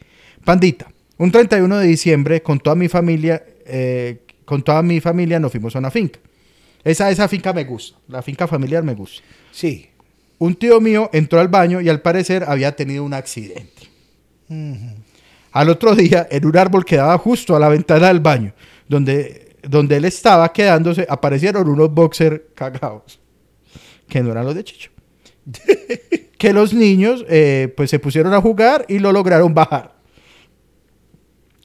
[0.47, 5.53] Pandita, un 31 de diciembre con toda mi familia, eh, con toda mi familia nos
[5.53, 6.21] fuimos a una finca.
[6.83, 9.23] Esa, esa finca me gusta, la finca familiar me gusta.
[9.51, 9.91] Sí.
[10.39, 13.91] Un tío mío entró al baño y al parecer había tenido un accidente.
[15.53, 18.55] Al otro día, en un árbol que daba justo a la ventana del baño,
[18.89, 23.21] donde, donde él estaba quedándose, aparecieron unos boxer cagados,
[24.09, 24.91] que no eran los de Chicho.
[26.43, 29.95] que los niños eh, pues se pusieron a jugar y lo lograron bajar.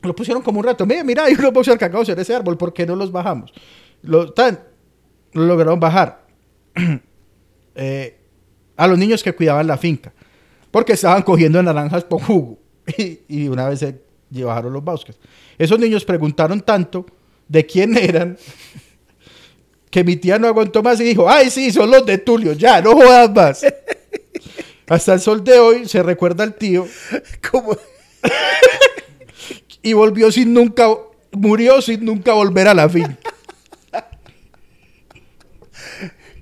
[0.04, 0.86] Lo pusieron como un rato.
[0.86, 3.52] Mira, mira, hay unos boxers cagados en ese árbol, ¿por qué no los bajamos?
[4.04, 4.60] Lo, tan,
[5.34, 6.28] lo lograron bajar.
[7.80, 8.18] Eh,
[8.76, 10.12] a los niños que cuidaban la finca,
[10.72, 12.60] porque estaban cogiendo naranjas por jugo.
[13.28, 14.02] Y, una vez se
[14.32, 15.20] llevaron los bosques.
[15.60, 17.06] Esos niños preguntaron tanto
[17.48, 18.36] de quién eran
[19.92, 22.82] que mi tía no aguantó más y dijo, ay, sí, son los de Tulio, ya,
[22.82, 23.66] no jodas más.
[24.88, 26.88] Hasta el sol de hoy se recuerda al tío.
[27.52, 27.78] ¿Cómo?
[29.82, 30.88] y volvió sin nunca,
[31.32, 33.18] murió sin nunca volver a la fin.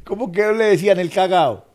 [0.04, 1.66] ¿Cómo que le decían el cagao?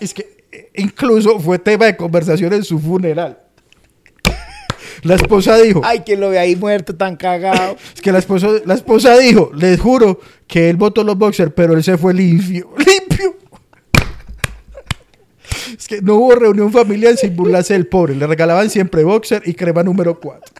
[0.00, 3.38] es que eh, incluso fue tema de conversación en su funeral.
[5.02, 5.82] La esposa dijo.
[5.84, 7.76] Ay, que lo ve ahí muerto tan cagado.
[7.94, 11.74] Es que la esposa, la esposa dijo, les juro que él votó los boxers, pero
[11.74, 12.70] él se fue limpio.
[12.78, 13.36] Limpio.
[15.76, 18.14] Es que no hubo reunión familiar sin burlarse del pobre.
[18.14, 20.54] Le regalaban siempre boxer y crema número 4.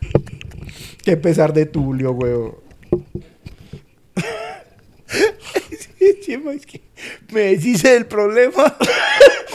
[1.04, 2.62] Qué pesar de Tulio, huevo.
[6.52, 6.82] es que
[7.32, 8.76] me deshice del problema.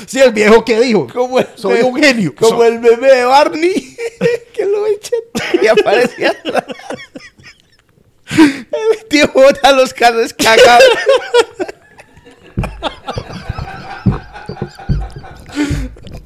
[0.08, 1.08] sí, el viejo que dijo.
[1.08, 2.36] Como Soy un genio.
[2.36, 3.98] Como el bebé de Barney.
[4.54, 5.20] que lo echan
[5.62, 6.36] y aparecía.
[8.38, 10.84] el tío bota los carros cagados.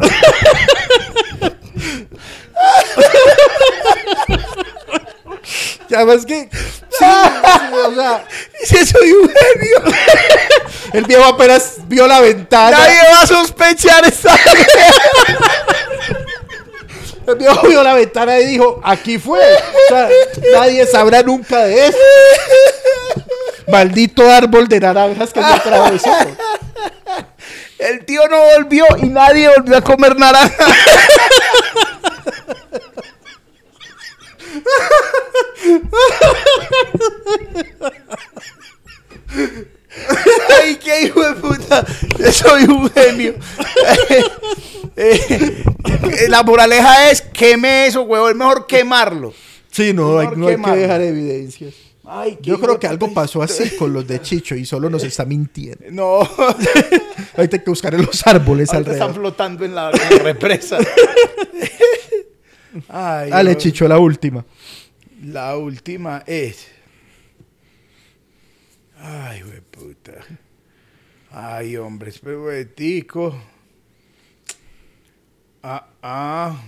[0.09, 1.01] Ya
[5.95, 6.49] además que.
[6.51, 8.25] Sí, o sea,
[8.63, 9.83] Si soy un genio.
[10.93, 12.77] el viejo apenas vio la ventana.
[12.77, 14.35] Nadie va a sospechar esta.
[17.25, 19.39] El viejo vio la ventana y dijo: Aquí fue.
[19.39, 20.09] O sea,
[20.53, 21.97] nadie sabrá nunca de eso.
[23.69, 26.11] Maldito árbol de naranjas que se atravesó.
[27.83, 30.65] El tío no volvió y nadie volvió a comer naranja.
[40.61, 41.85] Ay, qué hijo de puta.
[42.19, 43.35] Yo soy un genio.
[44.95, 48.29] Eh, eh, la moraleja es queme eso, huevo.
[48.29, 49.33] Es mejor quemarlo.
[49.71, 51.73] Sí, no, hay, Mejor no hay que dejar evidencias.
[52.05, 55.03] Ay, Yo creo de que algo pasó así con los de Chicho y solo nos
[55.03, 55.85] está mintiendo.
[55.89, 56.19] No.
[57.37, 59.31] Hay que buscar en los árboles Ahorita están alrededor.
[59.31, 60.79] flotando en la, en la represa.
[62.89, 63.57] Ay, Dale, no.
[63.57, 64.45] Chicho, la última.
[65.23, 66.67] La última es.
[68.99, 70.13] Ay, güey, puta.
[71.31, 73.33] Ay, hombre, espera un momentico.
[75.61, 76.61] Ah, ah.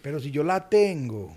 [0.00, 1.36] Pero si yo la tengo.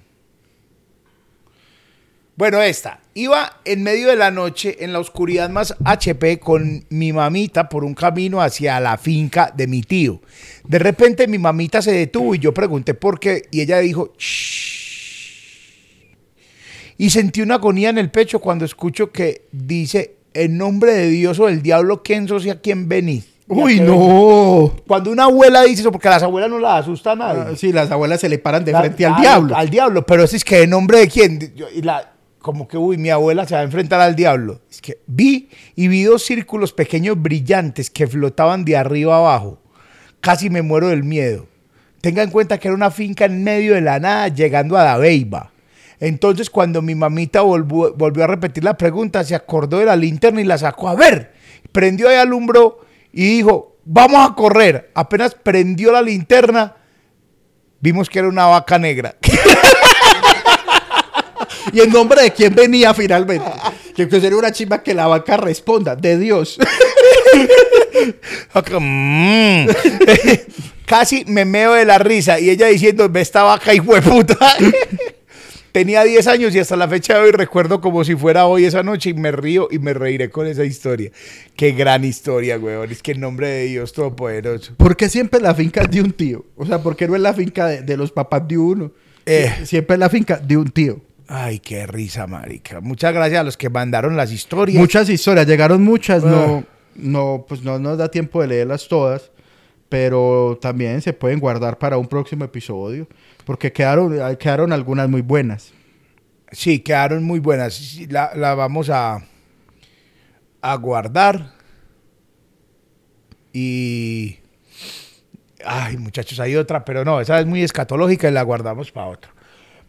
[2.40, 3.02] Bueno, esta.
[3.16, 7.84] Iba en medio de la noche, en la oscuridad más HP, con mi mamita por
[7.84, 10.22] un camino hacia la finca de mi tío.
[10.66, 13.42] De repente mi mamita se detuvo y yo pregunté por qué.
[13.52, 14.56] Y ella dijo, "Shh".
[16.98, 21.42] Y sentí una agonía en el pecho cuando escucho que dice, en nombre de Dios
[21.42, 23.26] o del diablo, ¿quién sos y a quién venís?
[23.50, 23.98] ¿Y a Uy, qué venís?".
[23.98, 24.76] no.
[24.88, 27.42] Cuando una abuela dice eso, porque a las abuelas no las asusta a nadie.
[27.48, 29.58] Ah, Sí, las abuelas se le paran de La- frente al diablo.
[29.58, 31.54] Al diablo, pero eso es que en nombre de quién.
[31.54, 34.62] Yo- y la, como que, uy, mi abuela se va a enfrentar al diablo.
[34.70, 39.60] Es que vi y vi dos círculos pequeños brillantes que flotaban de arriba abajo.
[40.22, 41.48] Casi me muero del miedo.
[42.02, 45.52] Tenga en cuenta que era una finca en medio de la nada, llegando a Dabeiba.
[46.00, 50.46] Entonces, cuando mi mamita volvió, a repetir la pregunta, se acordó de la linterna y
[50.46, 51.34] la sacó a ver.
[51.74, 52.80] Prendió y alumbró
[53.12, 54.92] y dijo, vamos a correr.
[54.94, 56.78] Apenas prendió la linterna,
[57.82, 59.16] vimos que era una vaca negra.
[61.74, 63.46] ¿Y en nombre de quién venía finalmente?
[63.96, 66.58] Que sería una chimba que la vaca responda, de Dios.
[68.80, 69.68] Mm.
[70.86, 74.38] Casi me meo de la risa y ella diciendo, ve esta vaca de puta.
[75.72, 78.82] Tenía 10 años y hasta la fecha de hoy recuerdo como si fuera hoy esa
[78.82, 81.12] noche y me río y me reiré con esa historia.
[81.56, 82.92] Qué gran historia, weón.
[82.92, 84.74] Es que en nombre de Dios Todopoderoso.
[84.78, 86.44] ¿Por qué siempre la finca es de un tío?
[86.56, 88.92] O sea, ¿por qué no es la finca de, de los papás de uno?
[89.28, 89.54] Eh.
[89.64, 91.02] Siempre es la finca de un tío.
[91.32, 92.82] Ay, qué risa, marica.
[92.82, 94.80] Muchas gracias a los que mandaron las historias.
[94.80, 96.28] Muchas historias, llegaron muchas, Ah.
[96.28, 96.64] no,
[96.96, 99.30] no, pues no nos da tiempo de leerlas todas,
[99.90, 103.08] pero también se pueden guardar para un próximo episodio,
[103.46, 105.72] porque quedaron, quedaron algunas muy buenas.
[106.52, 108.00] Sí, quedaron muy buenas.
[108.10, 109.24] La, la vamos a,
[110.62, 111.52] a guardar.
[113.54, 114.40] Y.
[115.64, 119.32] Ay, muchachos, hay otra, pero no, esa es muy escatológica y la guardamos para otra.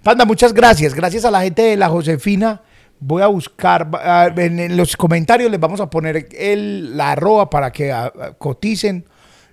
[0.03, 0.95] Panda, muchas gracias.
[0.95, 2.63] Gracias a la gente de la Josefina.
[3.01, 3.89] Voy a buscar,
[4.37, 7.95] en, los comentarios les vamos a poner el, la arroba para que
[8.39, 9.05] coticen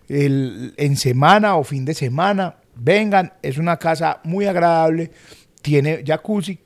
[0.09, 2.55] el- en semana o fin de semana.
[2.75, 5.11] Vengan, es una casa muy agradable,
[5.61, 6.59] tiene jacuzzi,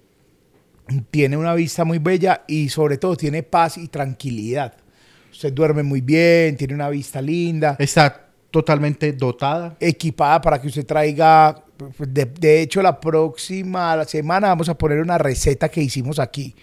[1.09, 4.73] tiene una vista muy bella y sobre todo tiene paz y tranquilidad.
[5.31, 9.77] Usted duerme muy bien, tiene una vista linda, Está totalmente dotada.
[9.79, 11.63] equipada para que usted traiga.
[11.99, 16.55] De, de hecho, la próxima semana vamos a poner una receta que hicimos aquí.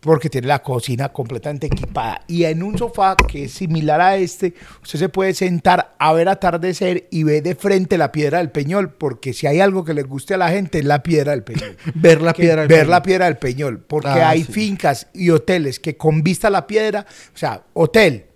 [0.00, 2.20] Porque tiene la cocina completamente equipada.
[2.28, 6.28] Y en un sofá que es similar a este, usted se puede sentar a ver
[6.28, 8.90] atardecer y ve de frente la piedra del Peñol.
[8.92, 11.74] Porque si hay algo que le guste a la gente, es la piedra del Peñol.
[11.94, 12.60] Ver la que piedra.
[12.62, 12.90] del ver Peñol.
[12.90, 14.52] la piedra del Peñol, porque Ah, hay sí.
[14.52, 18.26] fincas y hoteles que con vista a la piedra, o sea, hotel,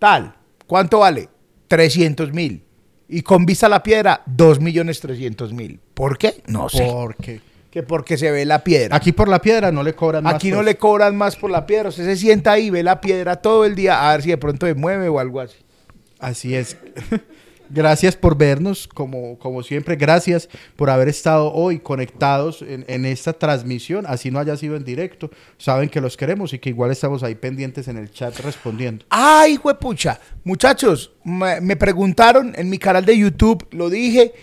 [0.00, 0.34] tal,
[0.66, 1.28] ¿cuánto vale?
[1.68, 2.64] 300 mil.
[3.14, 5.78] Y con vista a la piedra, 2 millones 300 mil.
[5.92, 6.42] ¿Por qué?
[6.46, 6.88] No sé.
[6.90, 7.40] Porque
[7.70, 8.96] Que porque se ve la piedra.
[8.96, 10.34] aquí por la piedra no le cobran más.
[10.36, 10.66] Aquí no pues.
[10.66, 11.90] le cobran más por la piedra.
[11.90, 14.66] Usted se sienta ahí, ve la piedra todo el día, a ver si de pronto
[14.66, 15.58] se mueve o algo así.
[16.20, 16.78] Así es.
[17.74, 19.96] Gracias por vernos, como, como siempre.
[19.96, 24.84] Gracias por haber estado hoy conectados en, en esta transmisión, así no haya sido en
[24.84, 25.30] directo.
[25.56, 29.06] Saben que los queremos y que igual estamos ahí pendientes en el chat respondiendo.
[29.08, 30.20] ¡Ay, huepucha!
[30.44, 34.34] Muchachos, me, me preguntaron en mi canal de YouTube, lo dije,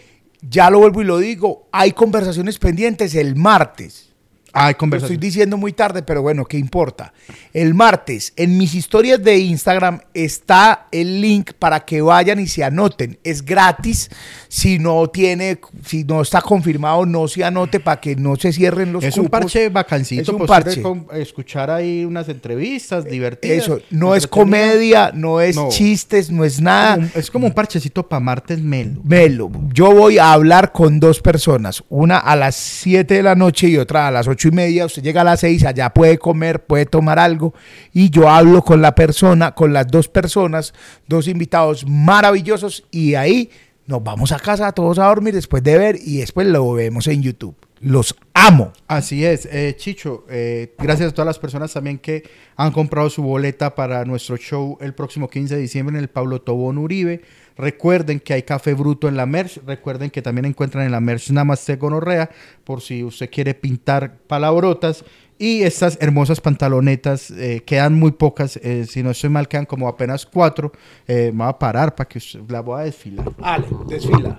[0.41, 4.08] ya lo vuelvo y lo digo, hay conversaciones pendientes el martes.
[4.53, 7.13] Hay Lo estoy diciendo muy tarde, pero bueno, ¿qué importa?
[7.53, 12.63] El martes, en mis historias de Instagram está el link para que vayan y se
[12.63, 13.19] anoten.
[13.23, 14.09] Es gratis.
[14.47, 18.91] Si no tiene, si no está confirmado, no se anote para que no se cierren
[18.93, 20.21] los es un parche bacancito.
[20.21, 20.81] Es un pues, parche.
[21.13, 23.63] escuchar ahí unas entrevistas divertidas.
[23.63, 25.69] Eso, no es comedia, no es No.
[25.69, 27.09] chistes, no es nada.
[27.15, 29.01] Es como un parchecito para martes melo.
[29.03, 33.67] Melo, yo voy a hablar con dos personas, una a las 7 de la noche
[33.67, 34.85] y otra a las ocho y media.
[34.85, 37.53] Usted llega a las 6, allá puede comer, puede tomar algo
[37.91, 40.73] y yo hablo con la persona, con las dos personas,
[41.07, 43.51] dos invitados maravillosos y ahí
[43.85, 47.21] nos vamos a casa todos a dormir después de ver y después lo vemos en
[47.21, 47.55] YouTube.
[47.81, 48.71] Los amo.
[48.87, 50.25] Así es, eh, Chicho.
[50.29, 52.23] eh, gracias a todas las personas también que
[52.55, 56.41] han comprado su boleta para nuestro show el próximo 15 de diciembre en el Pablo
[56.41, 57.21] Tobón Uribe.
[57.59, 59.59] Recuerden que hay café bruto en la merch.
[59.65, 62.29] Recuerden que también encuentran en la merch Namaste Gonorrea
[62.63, 65.03] por si usted quiere pintar palabrotas.
[65.37, 68.55] Y estas hermosas pantalonetas, eh, quedan muy pocas.
[68.57, 70.71] eh, si no estoy mal, quedan como apenas cuatro.
[71.05, 73.29] Eh, me voy a parar para que usted- la voy a desfilar.
[73.41, 74.37] Ale, desfila.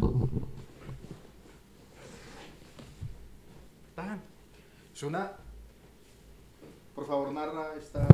[4.94, 5.32] Es una...
[6.94, 8.06] Por favor, narra esta...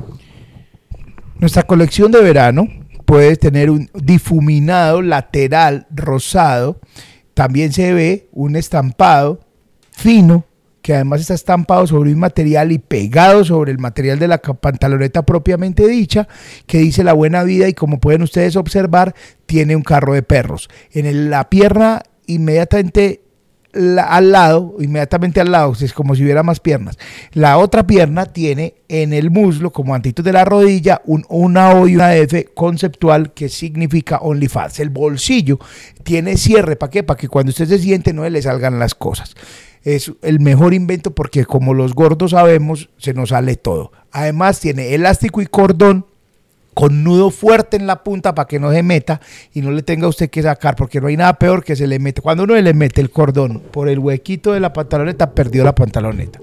[1.39, 2.65] Nuestra colección de verano
[3.07, 6.81] puede tener un difuminado lateral rosado.
[7.33, 9.39] También se ve un estampado
[9.91, 10.43] fino
[10.81, 15.25] que además está estampado sobre un material y pegado sobre el material de la pantaloneta
[15.25, 16.27] propiamente dicha,
[16.65, 19.15] que dice la buena vida y como pueden ustedes observar,
[19.45, 20.69] tiene un carro de perros.
[20.91, 23.21] En la pierna inmediatamente
[23.77, 26.97] al lado, inmediatamente al lado, es como si hubiera más piernas.
[27.33, 31.87] La otra pierna tiene en el muslo, como antitos de la rodilla, un, una O
[31.87, 34.79] y una F conceptual que significa OnlyFans.
[34.79, 35.59] El bolsillo
[36.03, 37.03] tiene cierre, ¿para qué?
[37.03, 39.35] Para que cuando usted se siente no le salgan las cosas.
[39.83, 43.91] Es el mejor invento porque como los gordos sabemos, se nos sale todo.
[44.11, 46.06] Además tiene elástico y cordón
[46.77, 49.19] con nudo fuerte en la punta para que no se meta
[49.51, 51.97] y no le tenga usted que sacar, porque no hay nada peor que se le
[51.97, 52.21] mete.
[52.21, 56.39] Cuando uno le mete el cordón por el huequito de la pantaloneta, perdió la pantaloneta.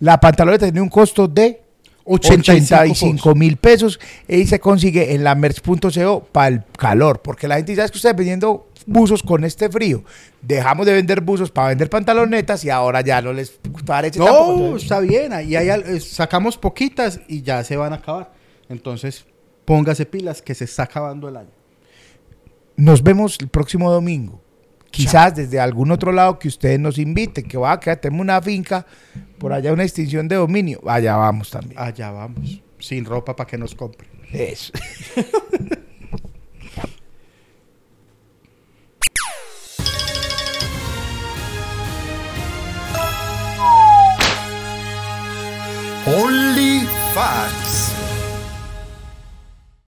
[0.00, 1.62] La pantaloneta tiene un costo de
[2.04, 7.70] 85 mil pesos y se consigue en la merch.co para el calor, porque la gente
[7.70, 10.02] dice, "Es que ustedes vendiendo buzos con este frío.
[10.42, 13.52] Dejamos de vender buzos para vender pantalonetas y ahora ya no les
[13.86, 14.44] parece tampoco".
[14.44, 15.32] No, Entonces, está bien.
[15.32, 18.32] Ahí hay eh, sacamos poquitas y ya se van a acabar.
[18.68, 19.24] Entonces,
[19.68, 21.50] póngase pilas que se está acabando el año.
[22.78, 24.40] Nos vemos el próximo domingo.
[24.90, 28.40] Quizás desde algún otro lado que ustedes nos inviten, que va a quedar, tenemos una
[28.40, 28.86] finca,
[29.36, 30.80] por allá una extinción de dominio.
[30.86, 31.78] Allá vamos también.
[31.78, 32.62] Allá vamos.
[32.78, 34.08] Sin ropa para que nos compren.
[34.32, 34.72] Eso.
[46.06, 46.68] Only.